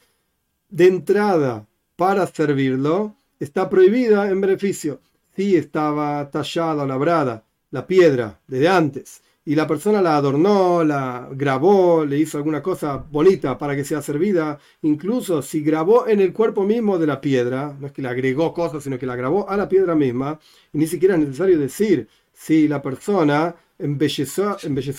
de 0.68 0.88
entrada 0.88 1.68
para 1.94 2.26
servirlo, 2.26 3.14
está 3.38 3.70
prohibida 3.70 4.28
en 4.28 4.40
beneficio. 4.40 5.00
Si 5.37 5.54
estaba 5.54 6.28
tallada 6.32 6.82
o 6.82 6.87
labrada 6.87 7.44
la 7.70 7.87
piedra 7.87 8.40
desde 8.49 8.68
antes 8.68 9.24
y 9.46 9.54
la 9.54 9.66
persona 9.66 10.00
la 10.00 10.16
adornó, 10.16 10.84
la 10.84 11.28
grabó, 11.32 12.04
le 12.04 12.18
hizo 12.18 12.38
alguna 12.38 12.62
cosa 12.62 12.96
bonita 12.96 13.58
para 13.58 13.76
que 13.76 13.84
sea 13.84 14.00
servida, 14.00 14.58
incluso 14.82 15.42
si 15.42 15.60
grabó 15.62 16.08
en 16.08 16.20
el 16.20 16.32
cuerpo 16.32 16.64
mismo 16.64 16.98
de 16.98 17.06
la 17.06 17.20
piedra, 17.20 17.76
no 17.78 17.86
es 17.86 17.92
que 17.92 18.02
le 18.02 18.08
agregó 18.08 18.54
cosas, 18.54 18.82
sino 18.82 18.98
que 18.98 19.06
la 19.06 19.16
grabó 19.16 19.48
a 19.48 19.56
la 19.56 19.68
piedra 19.68 19.94
misma, 19.94 20.40
y 20.72 20.78
ni 20.78 20.86
siquiera 20.86 21.14
es 21.14 21.20
necesario 21.20 21.58
decir 21.58 22.08
si 22.32 22.68
la 22.68 22.80
persona 22.80 23.54
embelleció, 23.78 24.56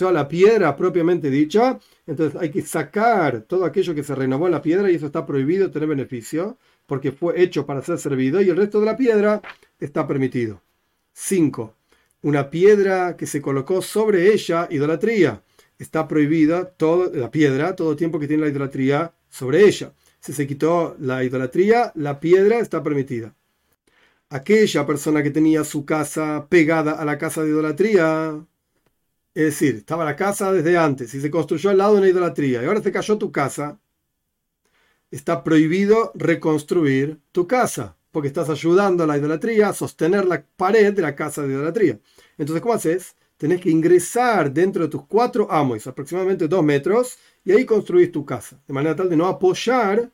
a 0.07 0.11
la 0.11 0.27
piedra 0.27 0.75
propiamente 0.75 1.29
dicha, 1.29 1.79
entonces 2.05 2.39
hay 2.39 2.51
que 2.51 2.61
sacar 2.61 3.41
todo 3.41 3.65
aquello 3.65 3.95
que 3.95 4.03
se 4.03 4.13
renovó 4.13 4.45
en 4.45 4.51
la 4.51 4.61
piedra 4.61 4.91
y 4.91 4.95
eso 4.95 5.07
está 5.07 5.25
prohibido 5.25 5.71
tener 5.71 5.89
beneficio, 5.89 6.57
porque 6.85 7.11
fue 7.11 7.41
hecho 7.41 7.65
para 7.65 7.81
ser 7.81 7.97
servido, 7.97 8.41
y 8.41 8.49
el 8.49 8.57
resto 8.57 8.79
de 8.79 8.85
la 8.85 8.97
piedra 8.97 9.41
está 9.79 10.05
permitido. 10.05 10.61
5 11.13 11.73
una 12.25 12.50
piedra 12.50 13.15
que 13.15 13.27
se 13.27 13.39
colocó 13.39 13.84
sobre 13.84 14.34
ella, 14.34 14.67
idolatría. 14.72 15.44
Está 15.77 16.08
prohibida 16.08 16.65
toda 16.65 17.15
la 17.15 17.29
piedra 17.29 17.75
todo 17.75 17.96
tiempo 17.96 18.20
que 18.20 18.27
tiene 18.27 18.41
la 18.41 18.50
idolatría 18.50 19.13
sobre 19.29 19.63
ella. 19.63 19.94
Si 20.20 20.34
se 20.34 20.48
quitó 20.48 20.96
la 21.00 21.24
idolatría, 21.24 21.91
la 21.94 22.20
piedra 22.20 22.58
está 22.58 22.82
permitida. 22.82 23.36
Aquella 24.29 24.88
persona 24.88 25.22
que 25.22 25.29
tenía 25.29 25.63
su 25.63 25.86
casa 25.86 26.48
pegada 26.50 26.94
a 26.94 27.05
la 27.05 27.20
casa 27.20 27.44
de 27.44 27.50
idolatría, 27.50 28.44
es 29.36 29.44
decir, 29.44 29.75
estaba 29.75 30.03
la 30.03 30.15
casa 30.15 30.51
desde 30.51 30.79
antes 30.79 31.13
y 31.13 31.22
se 31.22 31.29
construyó 31.29 31.70
al 31.70 31.77
lado 31.77 31.94
de 31.94 32.00
una 32.00 32.10
idolatría 32.10 32.63
y 32.63 32.65
ahora 32.65 32.82
te 32.82 32.91
cayó 32.91 33.20
tu 33.20 33.32
casa, 33.32 33.79
está 35.12 35.44
prohibido 35.44 36.12
reconstruir 36.15 37.20
tu 37.32 37.46
casa 37.46 37.98
porque 38.15 38.29
estás 38.29 38.50
ayudando 38.50 39.03
a 39.03 39.08
la 39.08 39.17
idolatría 39.17 39.67
a 39.67 39.74
sostener 39.74 40.24
la 40.24 40.41
pared 40.55 40.94
de 40.94 41.01
la 41.01 41.17
casa 41.17 41.44
de 41.44 41.50
idolatría. 41.53 42.00
Entonces, 42.37 42.61
¿cómo 42.61 42.73
haces? 42.73 43.15
Tenés 43.37 43.61
que 43.61 43.69
ingresar 43.69 44.51
dentro 44.53 44.83
de 44.83 44.89
tus 44.89 45.05
cuatro 45.05 45.51
amos, 45.51 45.87
aproximadamente 45.87 46.47
dos 46.47 46.63
metros, 46.63 47.17
y 47.43 47.51
ahí 47.51 47.65
construís 47.65 48.11
tu 48.11 48.25
casa, 48.25 48.61
de 48.67 48.73
manera 48.73 48.95
tal 48.95 49.09
de 49.09 49.17
no 49.17 49.27
apoyar 49.27 50.11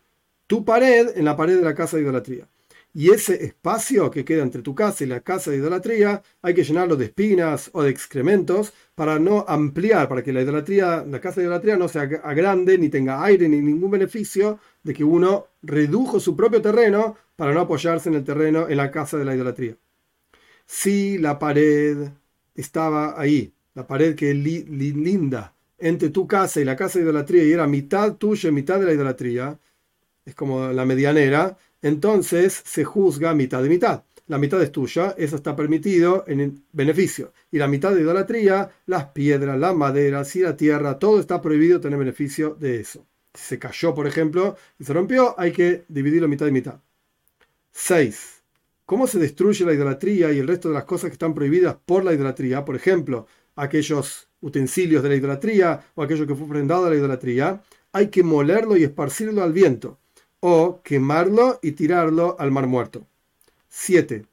tu 0.48 0.66
pared 0.66 1.12
en 1.16 1.26
la 1.26 1.38
pared 1.38 1.58
de 1.58 1.64
la 1.64 1.76
casa 1.76 1.98
de 1.98 2.04
idolatría. 2.04 2.48
Y 2.94 3.12
ese 3.12 3.42
espacio 3.46 4.12
que 4.12 4.26
queda 4.26 4.44
entre 4.44 4.62
tu 4.62 4.76
casa 4.76 5.04
y 5.04 5.08
la 5.08 5.22
casa 5.22 5.50
de 5.50 5.58
idolatría 5.58 6.22
hay 6.42 6.54
que 6.54 6.64
llenarlo 6.64 6.98
de 6.98 7.06
espinas 7.06 7.70
o 7.74 7.84
de 7.84 7.90
excrementos 7.90 8.74
para 8.96 9.18
no 9.18 9.46
ampliar, 9.48 10.10
para 10.10 10.24
que 10.24 10.34
la 10.34 10.42
idolatría, 10.42 11.06
la 11.08 11.22
casa 11.22 11.40
de 11.40 11.46
idolatría 11.46 11.78
no 11.78 11.88
sea 11.88 12.06
grande 12.06 12.78
ni 12.78 12.90
tenga 12.90 13.24
aire 13.24 13.48
ni 13.48 13.62
ningún 13.62 13.92
beneficio 13.92 14.60
de 14.84 14.94
que 14.94 15.06
uno 15.06 15.48
redujo 15.62 16.20
su 16.20 16.36
propio 16.36 16.62
terreno 16.62 17.16
para 17.38 17.54
no 17.54 17.62
apoyarse 17.62 18.10
en 18.10 18.16
el 18.16 18.26
terreno 18.26 18.68
en 18.68 18.76
la 18.76 18.92
casa 18.92 19.18
de 19.18 19.24
la 19.24 19.36
idolatría. 19.36 19.78
Si 20.74 21.18
la 21.18 21.38
pared 21.38 21.98
estaba 22.56 23.20
ahí, 23.20 23.52
la 23.76 23.86
pared 23.86 24.16
que 24.16 24.32
es 24.32 24.38
linda 24.38 25.54
entre 25.78 26.10
tu 26.12 26.26
casa 26.26 26.62
y 26.62 26.66
la 26.66 26.78
casa 26.78 26.98
de 26.98 27.04
idolatría 27.04 27.44
y 27.44 27.52
era 27.52 27.68
mitad 27.68 28.16
tuya 28.16 28.50
y 28.50 28.54
mitad 28.54 28.80
de 28.80 28.86
la 28.86 28.94
idolatría, 28.94 29.60
es 30.26 30.34
como 30.34 30.72
la 30.72 30.86
medianera, 30.86 31.58
entonces 31.82 32.64
se 32.66 32.86
juzga 32.86 33.34
mitad 33.34 33.62
de 33.62 33.68
mitad. 33.68 34.04
La 34.28 34.38
mitad 34.38 34.64
es 34.64 34.72
tuya, 34.72 35.14
eso 35.18 35.36
está 35.36 35.58
permitido 35.58 36.24
en 36.26 36.64
beneficio. 36.72 37.34
Y 37.52 37.58
la 37.58 37.68
mitad 37.68 37.94
de 37.94 38.02
idolatría, 38.02 38.72
las 38.86 39.08
piedras, 39.08 39.60
las 39.60 39.76
maderas 39.76 40.34
y 40.38 40.40
la 40.40 40.56
tierra, 40.56 40.98
todo 40.98 41.20
está 41.20 41.42
prohibido 41.42 41.82
tener 41.82 42.00
beneficio 42.00 42.56
de 42.58 42.80
eso. 42.80 43.06
Si 43.34 43.44
se 43.44 43.60
cayó, 43.60 43.94
por 43.94 44.08
ejemplo, 44.08 44.56
y 44.80 44.86
se 44.86 44.94
rompió, 44.94 45.38
hay 45.38 45.52
que 45.52 45.84
dividirlo 45.90 46.30
mitad 46.30 46.48
y 46.48 46.52
mitad. 46.52 46.80
6. 47.74 48.41
¿Cómo 48.92 49.08
se 49.08 49.20
destruye 49.20 49.64
la 49.64 49.74
idolatría 49.74 50.34
y 50.34 50.40
el 50.40 50.50
resto 50.50 50.68
de 50.68 50.74
las 50.74 50.84
cosas 50.84 51.10
que 51.10 51.14
están 51.14 51.34
prohibidas 51.34 51.78
por 51.86 52.04
la 52.04 52.12
idolatría? 52.12 52.66
Por 52.66 52.76
ejemplo, 52.76 53.26
aquellos 53.56 54.28
utensilios 54.42 55.02
de 55.02 55.08
la 55.08 55.16
idolatría 55.16 55.80
o 55.96 56.04
aquello 56.04 56.28
que 56.28 56.36
fue 56.36 56.50
prendado 56.50 56.86
a 56.86 56.90
la 56.90 56.98
idolatría. 56.98 57.62
Hay 57.94 58.10
que 58.10 58.22
molerlo 58.22 58.76
y 58.76 58.84
esparcirlo 58.84 59.44
al 59.44 59.54
viento 59.54 59.98
o 60.42 60.82
quemarlo 60.84 61.58
y 61.62 61.72
tirarlo 61.72 62.36
al 62.38 62.52
mar 62.52 62.68
muerto. 62.68 63.08
7. 63.70 64.26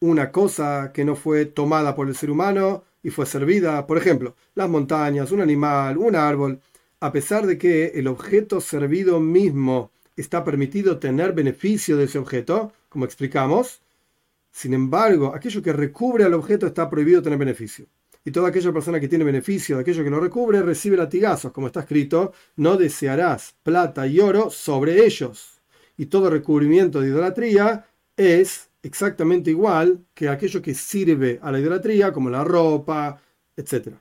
Una 0.00 0.30
cosa 0.30 0.90
que 0.92 1.06
no 1.06 1.16
fue 1.16 1.46
tomada 1.46 1.94
por 1.94 2.08
el 2.08 2.14
ser 2.14 2.30
humano 2.30 2.84
y 3.02 3.08
fue 3.08 3.24
servida, 3.24 3.86
por 3.86 3.96
ejemplo, 3.96 4.36
las 4.54 4.68
montañas, 4.68 5.32
un 5.32 5.40
animal, 5.40 5.96
un 5.96 6.14
árbol, 6.14 6.60
a 7.00 7.10
pesar 7.10 7.46
de 7.46 7.56
que 7.56 7.86
el 7.94 8.06
objeto 8.06 8.60
servido 8.60 9.18
mismo 9.18 9.91
está 10.16 10.44
permitido 10.44 10.98
tener 10.98 11.32
beneficio 11.32 11.96
de 11.96 12.04
ese 12.04 12.18
objeto, 12.18 12.72
como 12.88 13.04
explicamos, 13.04 13.80
sin 14.50 14.74
embargo, 14.74 15.32
aquello 15.34 15.62
que 15.62 15.72
recubre 15.72 16.24
al 16.24 16.34
objeto 16.34 16.66
está 16.66 16.90
prohibido 16.90 17.22
tener 17.22 17.38
beneficio 17.38 17.86
y 18.24 18.30
toda 18.30 18.48
aquella 18.48 18.72
persona 18.72 19.00
que 19.00 19.08
tiene 19.08 19.24
beneficio 19.24 19.76
de 19.76 19.82
aquello 19.82 20.04
que 20.04 20.10
lo 20.10 20.20
recubre 20.20 20.62
recibe 20.62 20.96
latigazos, 20.96 21.52
como 21.52 21.66
está 21.66 21.80
escrito, 21.80 22.32
no 22.56 22.76
desearás 22.76 23.56
plata 23.62 24.06
y 24.06 24.20
oro 24.20 24.50
sobre 24.50 25.04
ellos. 25.04 25.60
Y 25.96 26.06
todo 26.06 26.30
recubrimiento 26.30 27.00
de 27.00 27.08
idolatría 27.08 27.86
es 28.16 28.70
exactamente 28.82 29.50
igual 29.50 30.04
que 30.14 30.28
aquello 30.28 30.62
que 30.62 30.74
sirve 30.74 31.38
a 31.42 31.50
la 31.50 31.58
idolatría, 31.58 32.12
como 32.12 32.30
la 32.30 32.44
ropa, 32.44 33.20
etc. 33.56 33.94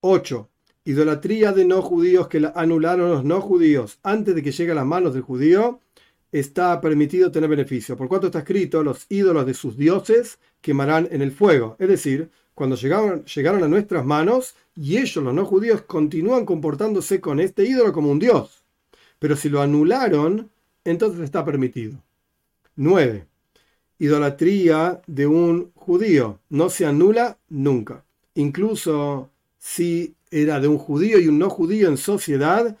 8. 0.00 0.48
Idolatría 0.84 1.52
de 1.52 1.64
no 1.64 1.80
judíos 1.80 2.26
que 2.26 2.40
la 2.40 2.52
anularon 2.56 3.10
los 3.10 3.24
no 3.24 3.40
judíos 3.40 3.98
antes 4.02 4.34
de 4.34 4.42
que 4.42 4.50
llegue 4.50 4.72
a 4.72 4.74
las 4.74 4.86
manos 4.86 5.14
del 5.14 5.22
judío 5.22 5.80
está 6.32 6.80
permitido 6.80 7.30
tener 7.30 7.48
beneficio. 7.48 7.96
Por 7.96 8.08
cuanto 8.08 8.26
está 8.26 8.40
escrito, 8.40 8.82
los 8.82 9.06
ídolos 9.08 9.46
de 9.46 9.54
sus 9.54 9.76
dioses 9.76 10.38
quemarán 10.60 11.08
en 11.12 11.22
el 11.22 11.30
fuego. 11.30 11.76
Es 11.78 11.88
decir, 11.88 12.30
cuando 12.54 12.74
llegaron, 12.74 13.24
llegaron 13.26 13.62
a 13.62 13.68
nuestras 13.68 14.04
manos 14.04 14.56
y 14.74 14.96
ellos, 14.96 15.22
los 15.22 15.34
no 15.34 15.44
judíos, 15.44 15.82
continúan 15.82 16.44
comportándose 16.44 17.20
con 17.20 17.38
este 17.38 17.64
ídolo 17.64 17.92
como 17.92 18.10
un 18.10 18.18
dios. 18.18 18.62
Pero 19.18 19.36
si 19.36 19.48
lo 19.50 19.60
anularon, 19.60 20.50
entonces 20.84 21.20
está 21.20 21.44
permitido. 21.44 22.02
9. 22.76 23.26
Idolatría 23.98 25.00
de 25.06 25.26
un 25.26 25.70
judío 25.74 26.40
no 26.48 26.70
se 26.70 26.86
anula 26.86 27.38
nunca. 27.48 28.04
Incluso 28.34 29.30
si 29.64 30.16
era 30.32 30.58
de 30.58 30.66
un 30.66 30.76
judío 30.76 31.20
y 31.20 31.28
un 31.28 31.38
no 31.38 31.48
judío 31.48 31.86
en 31.86 31.96
sociedad, 31.96 32.76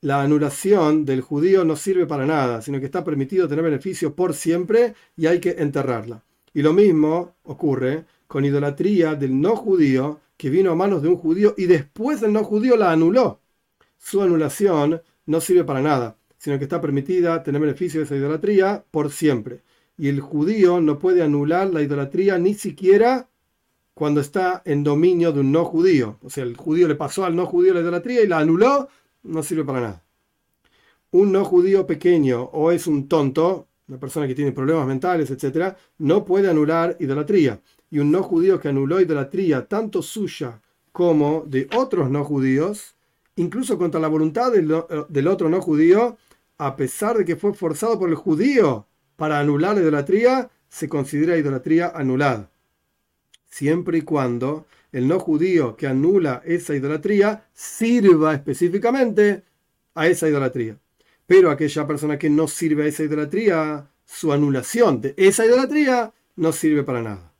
la 0.00 0.22
anulación 0.22 1.04
del 1.04 1.22
judío 1.22 1.64
no 1.64 1.74
sirve 1.74 2.06
para 2.06 2.24
nada, 2.24 2.62
sino 2.62 2.78
que 2.78 2.86
está 2.86 3.02
permitido 3.02 3.48
tener 3.48 3.64
beneficio 3.64 4.14
por 4.14 4.32
siempre 4.32 4.94
y 5.16 5.26
hay 5.26 5.40
que 5.40 5.56
enterrarla. 5.58 6.22
Y 6.54 6.62
lo 6.62 6.72
mismo 6.72 7.34
ocurre 7.42 8.04
con 8.28 8.44
idolatría 8.44 9.16
del 9.16 9.40
no 9.40 9.56
judío 9.56 10.20
que 10.36 10.50
vino 10.50 10.70
a 10.70 10.76
manos 10.76 11.02
de 11.02 11.08
un 11.08 11.16
judío 11.16 11.52
y 11.58 11.66
después 11.66 12.22
el 12.22 12.32
no 12.32 12.44
judío 12.44 12.76
la 12.76 12.92
anuló. 12.92 13.40
Su 13.98 14.22
anulación 14.22 15.02
no 15.26 15.40
sirve 15.40 15.64
para 15.64 15.82
nada, 15.82 16.16
sino 16.38 16.58
que 16.58 16.64
está 16.64 16.80
permitida 16.80 17.42
tener 17.42 17.60
beneficio 17.60 17.98
de 17.98 18.06
esa 18.06 18.14
idolatría 18.14 18.84
por 18.92 19.10
siempre. 19.10 19.62
Y 19.98 20.06
el 20.06 20.20
judío 20.20 20.80
no 20.80 21.00
puede 21.00 21.24
anular 21.24 21.70
la 21.70 21.82
idolatría 21.82 22.38
ni 22.38 22.54
siquiera 22.54 23.29
cuando 23.94 24.20
está 24.20 24.62
en 24.64 24.82
dominio 24.84 25.32
de 25.32 25.40
un 25.40 25.52
no 25.52 25.64
judío. 25.64 26.18
O 26.22 26.30
sea, 26.30 26.44
el 26.44 26.56
judío 26.56 26.88
le 26.88 26.94
pasó 26.94 27.24
al 27.24 27.36
no 27.36 27.46
judío 27.46 27.74
la 27.74 27.80
idolatría 27.80 28.22
y 28.22 28.26
la 28.26 28.38
anuló, 28.38 28.88
no 29.22 29.42
sirve 29.42 29.64
para 29.64 29.80
nada. 29.80 30.04
Un 31.12 31.32
no 31.32 31.44
judío 31.44 31.86
pequeño 31.86 32.42
o 32.42 32.70
es 32.70 32.86
un 32.86 33.08
tonto, 33.08 33.68
una 33.88 33.98
persona 33.98 34.26
que 34.26 34.34
tiene 34.34 34.52
problemas 34.52 34.86
mentales, 34.86 35.30
etc., 35.30 35.74
no 35.98 36.24
puede 36.24 36.48
anular 36.48 36.96
idolatría 37.00 37.60
y 37.90 37.98
un 37.98 38.10
no 38.10 38.22
judío 38.22 38.60
que 38.60 38.68
anuló 38.68 39.00
idolatría 39.00 39.66
tanto 39.66 40.00
suya 40.02 40.60
como 40.92 41.44
de 41.46 41.68
otros 41.76 42.10
no 42.10 42.24
judíos, 42.24 42.94
incluso 43.36 43.78
contra 43.78 44.00
la 44.00 44.08
voluntad 44.08 44.52
del, 44.52 45.28
otro 45.28 45.48
no 45.48 45.60
judío, 45.60 46.16
a 46.58 46.76
pesar 46.76 47.18
de 47.18 47.24
que 47.24 47.36
fue 47.36 47.54
forzado 47.54 47.98
por 47.98 48.08
el 48.08 48.14
judío 48.14 48.86
para 49.16 49.40
anular 49.40 49.74
la 49.74 49.82
idolatría, 49.82 50.50
se 50.68 50.88
considera 50.88 51.36
idolatría 51.36 51.92
anulada. 51.94 52.49
Siempre 53.50 53.98
y 53.98 54.02
cuando 54.02 54.66
el 54.92 55.06
no 55.06 55.20
judío 55.20 55.76
que 55.76 55.86
anula 55.86 56.42
esa 56.46 56.74
idolatría 56.74 57.44
sirva 57.52 58.34
específicamente 58.34 59.42
a 59.94 60.06
esa 60.06 60.28
idolatría. 60.28 60.78
Pero 61.26 61.50
aquella 61.50 61.86
persona 61.86 62.18
que 62.18 62.30
no 62.30 62.48
sirve 62.48 62.84
a 62.84 62.86
esa 62.86 63.02
idolatría, 63.02 63.86
su 64.06 64.32
anulación 64.32 65.00
de 65.00 65.14
esa 65.16 65.44
idolatría 65.44 66.12
no 66.36 66.52
sirve 66.52 66.82
para 66.82 67.02
nada 67.02 67.30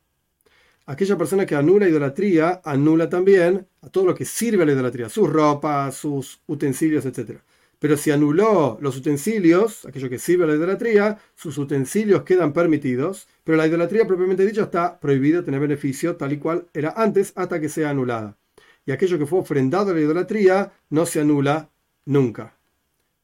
aquella 0.91 1.17
persona 1.17 1.45
que 1.45 1.55
anula 1.55 1.87
idolatría, 1.87 2.61
anula 2.63 3.09
también 3.09 3.65
a 3.81 3.89
todo 3.89 4.05
lo 4.07 4.15
que 4.15 4.25
sirve 4.25 4.63
a 4.63 4.65
la 4.65 4.73
idolatría, 4.73 5.09
sus 5.09 5.29
ropas, 5.29 5.95
sus 5.95 6.41
utensilios, 6.47 7.05
etc. 7.05 7.39
Pero 7.81 7.97
si 7.97 8.11
anuló 8.11 8.77
los 8.79 8.95
utensilios, 8.95 9.85
aquello 9.87 10.07
que 10.07 10.19
sirve 10.19 10.43
a 10.43 10.47
la 10.47 10.53
idolatría, 10.53 11.17
sus 11.33 11.57
utensilios 11.57 12.21
quedan 12.21 12.53
permitidos, 12.53 13.27
pero 13.43 13.57
la 13.57 13.65
idolatría 13.65 14.05
propiamente 14.05 14.45
dicha 14.45 14.61
está 14.61 14.99
prohibida 14.99 15.43
tener 15.43 15.59
beneficio 15.59 16.15
tal 16.15 16.31
y 16.33 16.37
cual 16.37 16.67
era 16.75 16.93
antes 16.95 17.33
hasta 17.35 17.59
que 17.59 17.69
sea 17.69 17.89
anulada. 17.89 18.37
Y 18.85 18.91
aquello 18.91 19.17
que 19.17 19.25
fue 19.25 19.39
ofrendado 19.39 19.89
a 19.89 19.93
la 19.95 20.01
idolatría 20.01 20.71
no 20.91 21.07
se 21.07 21.21
anula 21.21 21.71
nunca. 22.05 22.55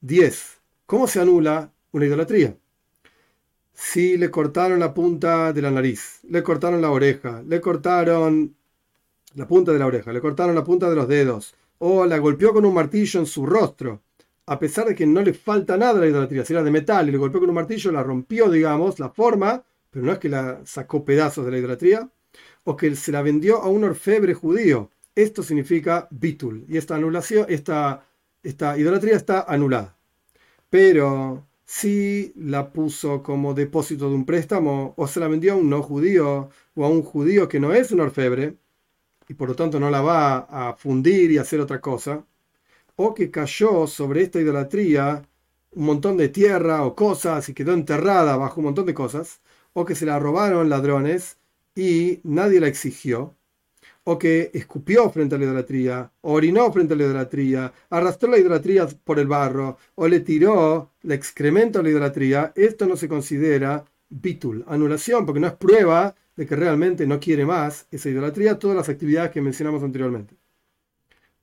10. 0.02 0.58
¿Cómo 0.88 1.08
se 1.08 1.22
anula 1.22 1.72
una 1.92 2.08
idolatría? 2.08 2.58
si 3.78 4.18
le 4.18 4.32
cortaron 4.32 4.80
la 4.80 4.92
punta 4.92 5.54
de 5.54 5.62
la 5.62 5.70
nariz, 5.70 6.22
le 6.28 6.42
cortaron 6.42 6.82
la 6.82 6.90
oreja, 6.90 7.44
le 7.48 7.62
cortaron 7.62 8.56
la 9.36 9.48
punta 9.48 9.72
de 9.72 9.78
la 9.78 9.86
oreja, 9.86 10.12
le 10.12 10.20
cortaron 10.20 10.56
la 10.56 10.64
punta 10.64 10.90
de 10.90 10.96
los 10.96 11.08
dedos, 11.08 11.54
o 11.78 12.08
la 12.08 12.18
golpeó 12.18 12.54
con 12.54 12.66
un 12.66 12.74
martillo 12.74 13.20
en 13.20 13.28
su 13.28 13.46
rostro, 13.46 14.02
a 14.48 14.60
pesar 14.60 14.88
de 14.88 14.96
que 14.96 15.06
no 15.06 15.22
le 15.22 15.34
falta 15.34 15.78
nada 15.78 15.98
a 15.98 16.02
la 16.02 16.08
idolatría, 16.08 16.46
si 16.46 16.54
era 16.54 16.64
de 16.64 16.72
metal 16.72 17.08
y 17.08 17.12
le 17.12 17.18
golpeó 17.18 17.42
con 17.42 17.50
un 17.50 17.56
martillo, 17.56 17.92
la 17.92 18.02
rompió, 18.02 18.50
digamos, 18.50 18.98
la 18.98 19.10
forma, 19.10 19.64
pero 19.92 20.06
no 20.06 20.14
es 20.14 20.20
que 20.20 20.30
la 20.30 20.62
sacó 20.66 21.04
pedazos 21.04 21.46
de 21.46 21.52
la 21.52 21.58
idolatría, 21.58 22.10
o 22.64 22.78
que 22.78 22.96
se 22.96 23.12
la 23.12 23.22
vendió 23.22 23.62
a 23.62 23.68
un 23.68 23.84
orfebre 23.84 24.34
judío. 24.34 24.90
Esto 25.16 25.44
significa 25.44 26.08
bitul, 26.12 26.66
y 26.70 26.78
esta 26.78 26.96
anulación, 26.96 27.46
esta, 27.50 28.06
esta 28.42 28.78
idolatría 28.78 29.18
está 29.18 29.42
anulada. 29.42 29.98
Pero 30.70 31.46
si 31.66 32.32
la 32.38 32.72
puso 32.72 33.22
como 33.24 33.54
depósito 33.54 34.10
de 34.10 34.16
un 34.16 34.26
préstamo 34.26 34.94
o 34.96 35.08
se 35.08 35.20
la 35.20 35.28
vendió 35.28 35.54
a 35.54 35.56
un 35.58 35.70
no 35.70 35.84
judío 35.84 36.50
o 36.76 36.86
a 36.86 36.90
un 36.90 37.04
judío 37.04 37.50
que 37.50 37.60
no 37.60 37.74
es 37.74 37.92
un 37.92 38.00
orfebre 38.00 38.56
y 39.28 39.34
por 39.34 39.50
lo 39.50 39.56
tanto 39.56 39.80
no 39.80 39.90
la 39.90 40.02
va 40.02 40.38
a 40.70 40.74
fundir 40.76 41.32
y 41.32 41.38
hacer 41.38 41.60
otra 41.60 41.82
cosa, 41.82 42.26
o 42.98 43.14
que 43.14 43.32
cayó 43.32 43.88
sobre 43.88 44.24
esta 44.24 44.42
idolatría 44.42 45.24
un 45.72 45.86
montón 45.86 46.18
de 46.18 46.30
tierra 46.30 46.84
o 46.84 46.96
cosas 46.96 47.48
y 47.50 47.54
quedó 47.54 47.74
enterrada 47.74 48.36
bajo 48.38 48.60
un 48.60 48.66
montón 48.66 48.86
de 48.88 48.94
cosas, 48.94 49.42
o 49.74 49.86
que 49.86 49.96
se 49.96 50.06
la 50.06 50.20
robaron 50.20 50.70
ladrones 50.70 51.38
y 51.76 52.20
nadie 52.24 52.60
la 52.60 52.68
exigió, 52.68 53.36
o 54.04 54.18
que 54.18 54.50
escupió 54.54 55.10
frente 55.12 55.36
a 55.36 55.38
la 55.38 55.46
idolatría, 55.46 56.12
orinó 56.22 56.72
frente 56.74 56.94
a 56.96 56.98
la 56.98 57.04
idolatría, 57.04 57.74
arrastró 57.90 58.32
la 58.32 58.40
idolatría 58.40 58.88
por 59.04 59.20
el 59.20 59.28
barro, 59.28 59.78
o 59.96 60.08
le 60.08 60.22
tiró 60.22 60.92
el 61.04 61.12
excremento 61.12 61.80
a 61.80 61.84
la 61.84 61.90
idolatría, 61.90 62.54
esto 62.56 62.88
no 62.88 62.98
se 62.98 63.08
considera 63.08 63.86
bitul, 64.10 64.66
anulación, 64.68 65.26
porque 65.26 65.42
no 65.42 65.48
es 65.48 65.54
prueba 65.54 66.16
de 66.36 66.48
que 66.48 66.56
realmente 66.56 67.06
no 67.06 67.20
quiere 67.20 67.46
más 67.46 67.88
esa 67.92 68.10
idolatría, 68.10 68.58
todas 68.60 68.78
las 68.78 68.90
actividades 68.90 69.32
que 69.32 69.42
mencionamos 69.42 69.84
anteriormente. 69.84 70.36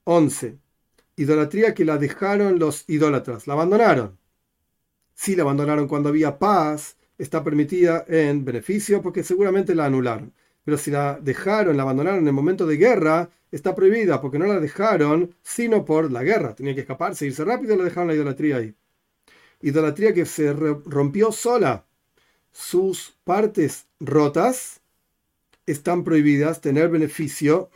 11. 0.04 0.63
Idolatría 1.16 1.74
que 1.74 1.84
la 1.84 1.98
dejaron 1.98 2.58
los 2.58 2.84
idólatras, 2.88 3.46
la 3.46 3.54
abandonaron. 3.54 4.18
Si 5.14 5.36
la 5.36 5.42
abandonaron 5.42 5.88
cuando 5.88 6.08
había 6.08 6.38
paz, 6.38 6.96
está 7.18 7.44
permitida 7.44 8.04
en 8.08 8.44
beneficio 8.44 9.00
porque 9.02 9.22
seguramente 9.22 9.74
la 9.74 9.86
anularon 9.86 10.32
pero 10.64 10.78
si 10.78 10.90
la 10.90 11.18
dejaron, 11.20 11.76
la 11.76 11.82
abandonaron 11.82 12.20
en 12.20 12.26
el 12.26 12.32
momento 12.32 12.66
de 12.66 12.76
guerra, 12.76 13.30
está 13.52 13.74
prohibida 13.74 14.20
porque 14.20 14.38
no 14.38 14.46
la 14.46 14.58
dejaron 14.58 15.34
sino 15.42 15.84
por 15.84 16.10
la 16.10 16.22
guerra. 16.22 16.54
Tenía 16.54 16.74
que 16.74 16.80
escaparse, 16.80 17.26
irse 17.26 17.44
rápido 17.44 17.74
y 17.74 17.78
la 17.78 17.84
dejaron 17.84 18.08
la 18.08 18.14
idolatría 18.14 18.56
ahí. 18.56 18.74
Idolatría 19.60 20.14
que 20.14 20.24
se 20.24 20.52
rompió 20.52 21.32
sola. 21.32 21.84
Sus 22.50 23.14
partes 23.24 23.86
rotas 24.00 24.80
están 25.66 26.04
prohibidas 26.04 26.60
tener 26.60 26.88
beneficio 26.88 27.70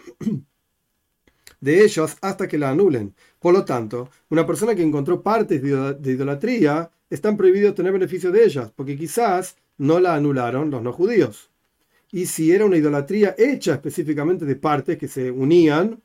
de 1.60 1.84
ellos 1.84 2.16
hasta 2.20 2.48
que 2.48 2.58
la 2.58 2.70
anulen. 2.70 3.14
Por 3.38 3.54
lo 3.54 3.64
tanto, 3.64 4.10
una 4.30 4.46
persona 4.46 4.74
que 4.74 4.82
encontró 4.82 5.22
partes 5.22 5.62
de 5.62 6.12
idolatría 6.12 6.90
están 7.10 7.36
prohibidos 7.36 7.74
tener 7.74 7.92
beneficio 7.92 8.30
de 8.30 8.44
ellas, 8.44 8.72
porque 8.74 8.96
quizás 8.96 9.56
no 9.78 10.00
la 10.00 10.14
anularon 10.14 10.70
los 10.70 10.82
no 10.82 10.92
judíos 10.92 11.50
y 12.10 12.26
si 12.26 12.52
era 12.52 12.64
una 12.64 12.76
idolatría 12.76 13.34
hecha 13.36 13.74
específicamente 13.74 14.44
de 14.44 14.56
partes 14.56 14.98
que 14.98 15.08
se 15.08 15.30
unían, 15.30 16.00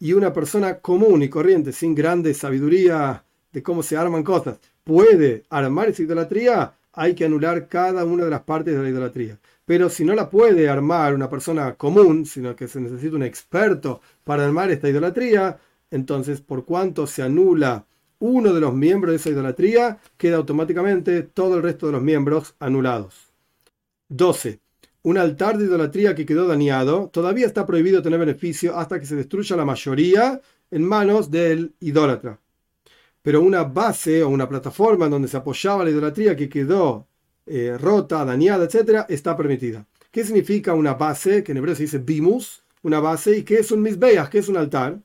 y 0.00 0.12
una 0.12 0.32
persona 0.32 0.78
común 0.78 1.22
y 1.24 1.28
corriente, 1.28 1.72
sin 1.72 1.94
grande 1.94 2.32
sabiduría 2.32 3.24
de 3.52 3.62
cómo 3.64 3.82
se 3.82 3.96
arman 3.96 4.22
cosas, 4.22 4.58
puede 4.84 5.42
armar 5.50 5.88
esa 5.88 6.02
idolatría, 6.02 6.72
hay 6.92 7.14
que 7.14 7.24
anular 7.24 7.66
cada 7.66 8.04
una 8.04 8.24
de 8.24 8.30
las 8.30 8.42
partes 8.42 8.76
de 8.76 8.82
la 8.82 8.88
idolatría. 8.88 9.38
Pero 9.68 9.90
si 9.90 10.02
no 10.02 10.14
la 10.14 10.30
puede 10.30 10.66
armar 10.66 11.14
una 11.14 11.28
persona 11.28 11.74
común, 11.74 12.24
sino 12.24 12.56
que 12.56 12.68
se 12.68 12.80
necesita 12.80 13.16
un 13.16 13.22
experto 13.22 14.00
para 14.24 14.46
armar 14.46 14.70
esta 14.70 14.88
idolatría, 14.88 15.58
entonces 15.90 16.40
por 16.40 16.64
cuanto 16.64 17.06
se 17.06 17.22
anula 17.22 17.84
uno 18.18 18.54
de 18.54 18.62
los 18.62 18.72
miembros 18.72 19.12
de 19.12 19.16
esa 19.16 19.28
idolatría, 19.28 19.98
queda 20.16 20.38
automáticamente 20.38 21.22
todo 21.22 21.56
el 21.56 21.62
resto 21.62 21.84
de 21.84 21.92
los 21.92 22.02
miembros 22.02 22.54
anulados. 22.58 23.28
12 24.08 24.58
un 25.02 25.18
altar 25.18 25.58
de 25.58 25.66
idolatría 25.66 26.14
que 26.14 26.24
quedó 26.24 26.46
dañado, 26.46 27.10
todavía 27.12 27.46
está 27.46 27.66
prohibido 27.66 28.02
tener 28.02 28.18
beneficio 28.18 28.76
hasta 28.76 28.98
que 28.98 29.06
se 29.06 29.16
destruya 29.16 29.54
la 29.54 29.66
mayoría 29.66 30.40
en 30.70 30.82
manos 30.82 31.30
del 31.30 31.74
idólatra. 31.80 32.40
Pero 33.20 33.42
una 33.42 33.64
base 33.64 34.22
o 34.22 34.30
una 34.30 34.48
plataforma 34.48 35.04
en 35.04 35.10
donde 35.10 35.28
se 35.28 35.36
apoyaba 35.36 35.84
la 35.84 35.90
idolatría 35.90 36.36
que 36.36 36.48
quedó 36.48 37.07
eh, 37.48 37.76
rota, 37.78 38.24
dañada, 38.24 38.64
etc., 38.64 39.06
está 39.08 39.36
permitida. 39.36 39.86
¿Qué 40.10 40.24
significa 40.24 40.74
una 40.74 40.94
base? 40.94 41.42
Que 41.42 41.52
en 41.52 41.58
hebreo 41.58 41.74
se 41.74 41.82
dice 41.82 41.98
bimus, 41.98 42.62
una 42.82 43.00
base, 43.00 43.38
y 43.38 43.42
qué 43.42 43.58
es 43.58 43.70
un 43.70 43.82
misbeach, 43.82 44.28
que 44.28 44.38
es 44.38 44.48
un 44.48 44.56
altar. 44.56 45.00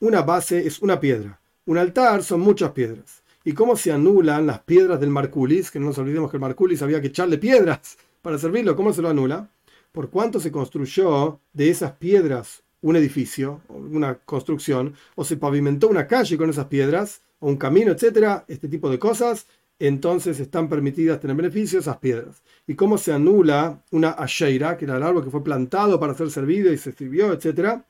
Una 0.00 0.22
base 0.22 0.66
es 0.66 0.80
una 0.80 1.00
piedra. 1.00 1.40
Un 1.64 1.78
altar 1.78 2.22
son 2.22 2.40
muchas 2.40 2.72
piedras. 2.72 3.22
¿Y 3.44 3.52
cómo 3.52 3.76
se 3.76 3.92
anulan 3.92 4.46
las 4.46 4.60
piedras 4.60 5.00
del 5.00 5.10
Marculis? 5.10 5.70
Que 5.70 5.80
no 5.80 5.86
nos 5.86 5.98
olvidemos 5.98 6.30
que 6.30 6.36
el 6.36 6.40
Marculis 6.40 6.82
había 6.82 7.00
que 7.00 7.08
echarle 7.08 7.38
piedras 7.38 7.96
para 8.22 8.38
servirlo. 8.38 8.76
¿Cómo 8.76 8.92
se 8.92 9.02
lo 9.02 9.08
anula? 9.08 9.48
Por 9.92 10.10
cuánto 10.10 10.40
se 10.40 10.52
construyó 10.52 11.40
de 11.52 11.70
esas 11.70 11.92
piedras 11.92 12.62
un 12.82 12.96
edificio, 12.96 13.60
una 13.68 14.16
construcción, 14.16 14.94
o 15.14 15.24
se 15.24 15.36
pavimentó 15.36 15.88
una 15.88 16.06
calle 16.06 16.36
con 16.36 16.50
esas 16.50 16.66
piedras, 16.66 17.22
o 17.38 17.48
un 17.48 17.56
camino, 17.56 17.92
etcétera, 17.92 18.44
este 18.48 18.68
tipo 18.68 18.90
de 18.90 18.98
cosas, 18.98 19.46
entonces 19.78 20.38
están 20.40 20.68
permitidas 20.68 21.20
tener 21.20 21.36
beneficio 21.36 21.80
esas 21.80 21.98
piedras. 21.98 22.42
¿Y 22.66 22.74
cómo 22.74 22.98
se 22.98 23.12
anula 23.12 23.82
una 23.90 24.10
asheira, 24.10 24.76
que 24.76 24.84
era 24.84 24.96
el 24.96 25.02
árbol 25.02 25.24
que 25.24 25.30
fue 25.30 25.44
plantado 25.44 25.98
para 25.98 26.14
ser 26.14 26.30
servido 26.30 26.72
y 26.72 26.78
se 26.78 26.92
sirvió, 26.92 27.32
etcétera? 27.32 27.86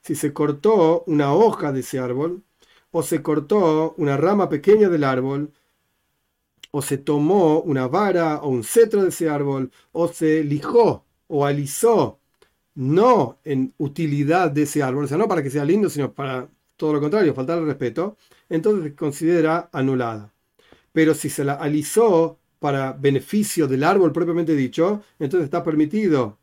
Si 0.00 0.14
se 0.14 0.32
cortó 0.32 1.04
una 1.06 1.34
hoja 1.34 1.72
de 1.72 1.80
ese 1.80 1.98
árbol, 1.98 2.44
o 2.90 3.02
se 3.02 3.22
cortó 3.22 3.94
una 3.98 4.16
rama 4.16 4.48
pequeña 4.48 4.88
del 4.88 5.04
árbol, 5.04 5.52
o 6.70 6.82
se 6.82 6.98
tomó 6.98 7.60
una 7.60 7.88
vara 7.88 8.38
o 8.42 8.48
un 8.48 8.64
cetro 8.64 9.02
de 9.02 9.08
ese 9.08 9.28
árbol, 9.28 9.70
o 9.92 10.08
se 10.08 10.44
lijó 10.44 11.04
o 11.28 11.44
alisó, 11.44 12.20
no 12.74 13.38
en 13.44 13.74
utilidad 13.78 14.50
de 14.50 14.62
ese 14.62 14.82
árbol, 14.82 15.04
o 15.04 15.08
sea, 15.08 15.18
no 15.18 15.28
para 15.28 15.42
que 15.42 15.50
sea 15.50 15.64
lindo, 15.64 15.90
sino 15.90 16.12
para 16.12 16.48
todo 16.76 16.92
lo 16.92 17.00
contrario, 17.00 17.34
faltar 17.34 17.58
el 17.58 17.66
respeto, 17.66 18.16
entonces 18.48 18.84
se 18.84 18.94
considera 18.94 19.68
anulada. 19.72 20.32
Pero 20.96 21.12
si 21.12 21.28
se 21.28 21.44
la 21.44 21.56
alisó 21.56 22.38
para 22.58 22.94
beneficio 22.94 23.68
del 23.68 23.84
árbol 23.84 24.12
propiamente 24.12 24.56
dicho, 24.56 25.02
entonces 25.18 25.44
está 25.44 25.62
permitido 25.62 26.38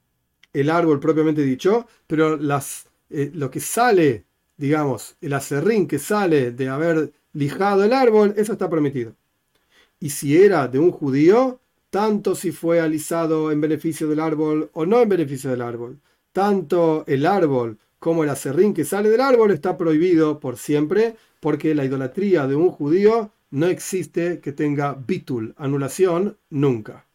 el 0.53 0.69
árbol 0.69 0.99
propiamente 0.99 1.41
dicho, 1.41 1.87
pero 2.05 2.37
las, 2.37 2.85
eh, 3.09 3.31
lo 3.33 3.49
que 3.49 3.59
sale, 3.59 4.25
digamos, 4.55 5.15
el 5.21 5.33
acerrín 5.33 5.87
que 5.87 5.97
sale 5.97 6.51
de 6.51 6.69
haber 6.69 7.13
lijado 7.31 7.83
el 7.83 7.93
árbol, 7.93 8.35
eso 8.37 8.51
está 8.53 8.69
permitido. 8.69 9.15
Y 9.99 10.11
si 10.11 10.37
era 10.37 10.67
de 10.67 10.77
un 10.77 10.91
judío, 10.91 11.59
tanto 11.89 12.35
si 12.35 12.51
fue 12.51 12.79
alisado 12.79 13.51
en 13.51 13.59
beneficio 13.59 14.07
del 14.07 14.19
árbol 14.19 14.69
o 14.73 14.85
no 14.85 15.01
en 15.01 15.09
beneficio 15.09 15.49
del 15.49 15.63
árbol, 15.63 15.99
tanto 16.31 17.05
el 17.07 17.25
árbol 17.25 17.79
como 17.97 18.23
el 18.23 18.29
acerrín 18.29 18.75
que 18.75 18.85
sale 18.85 19.09
del 19.09 19.21
árbol 19.21 19.49
está 19.49 19.79
prohibido 19.79 20.39
por 20.39 20.57
siempre, 20.57 21.15
porque 21.39 21.73
la 21.73 21.85
idolatría 21.85 22.45
de 22.45 22.55
un 22.55 22.69
judío 22.69 23.31
no 23.53 23.67
existe 23.67 24.39
que 24.41 24.51
tenga 24.51 24.95
bitul, 24.95 25.53
anulación, 25.57 26.39
nunca. 26.49 27.07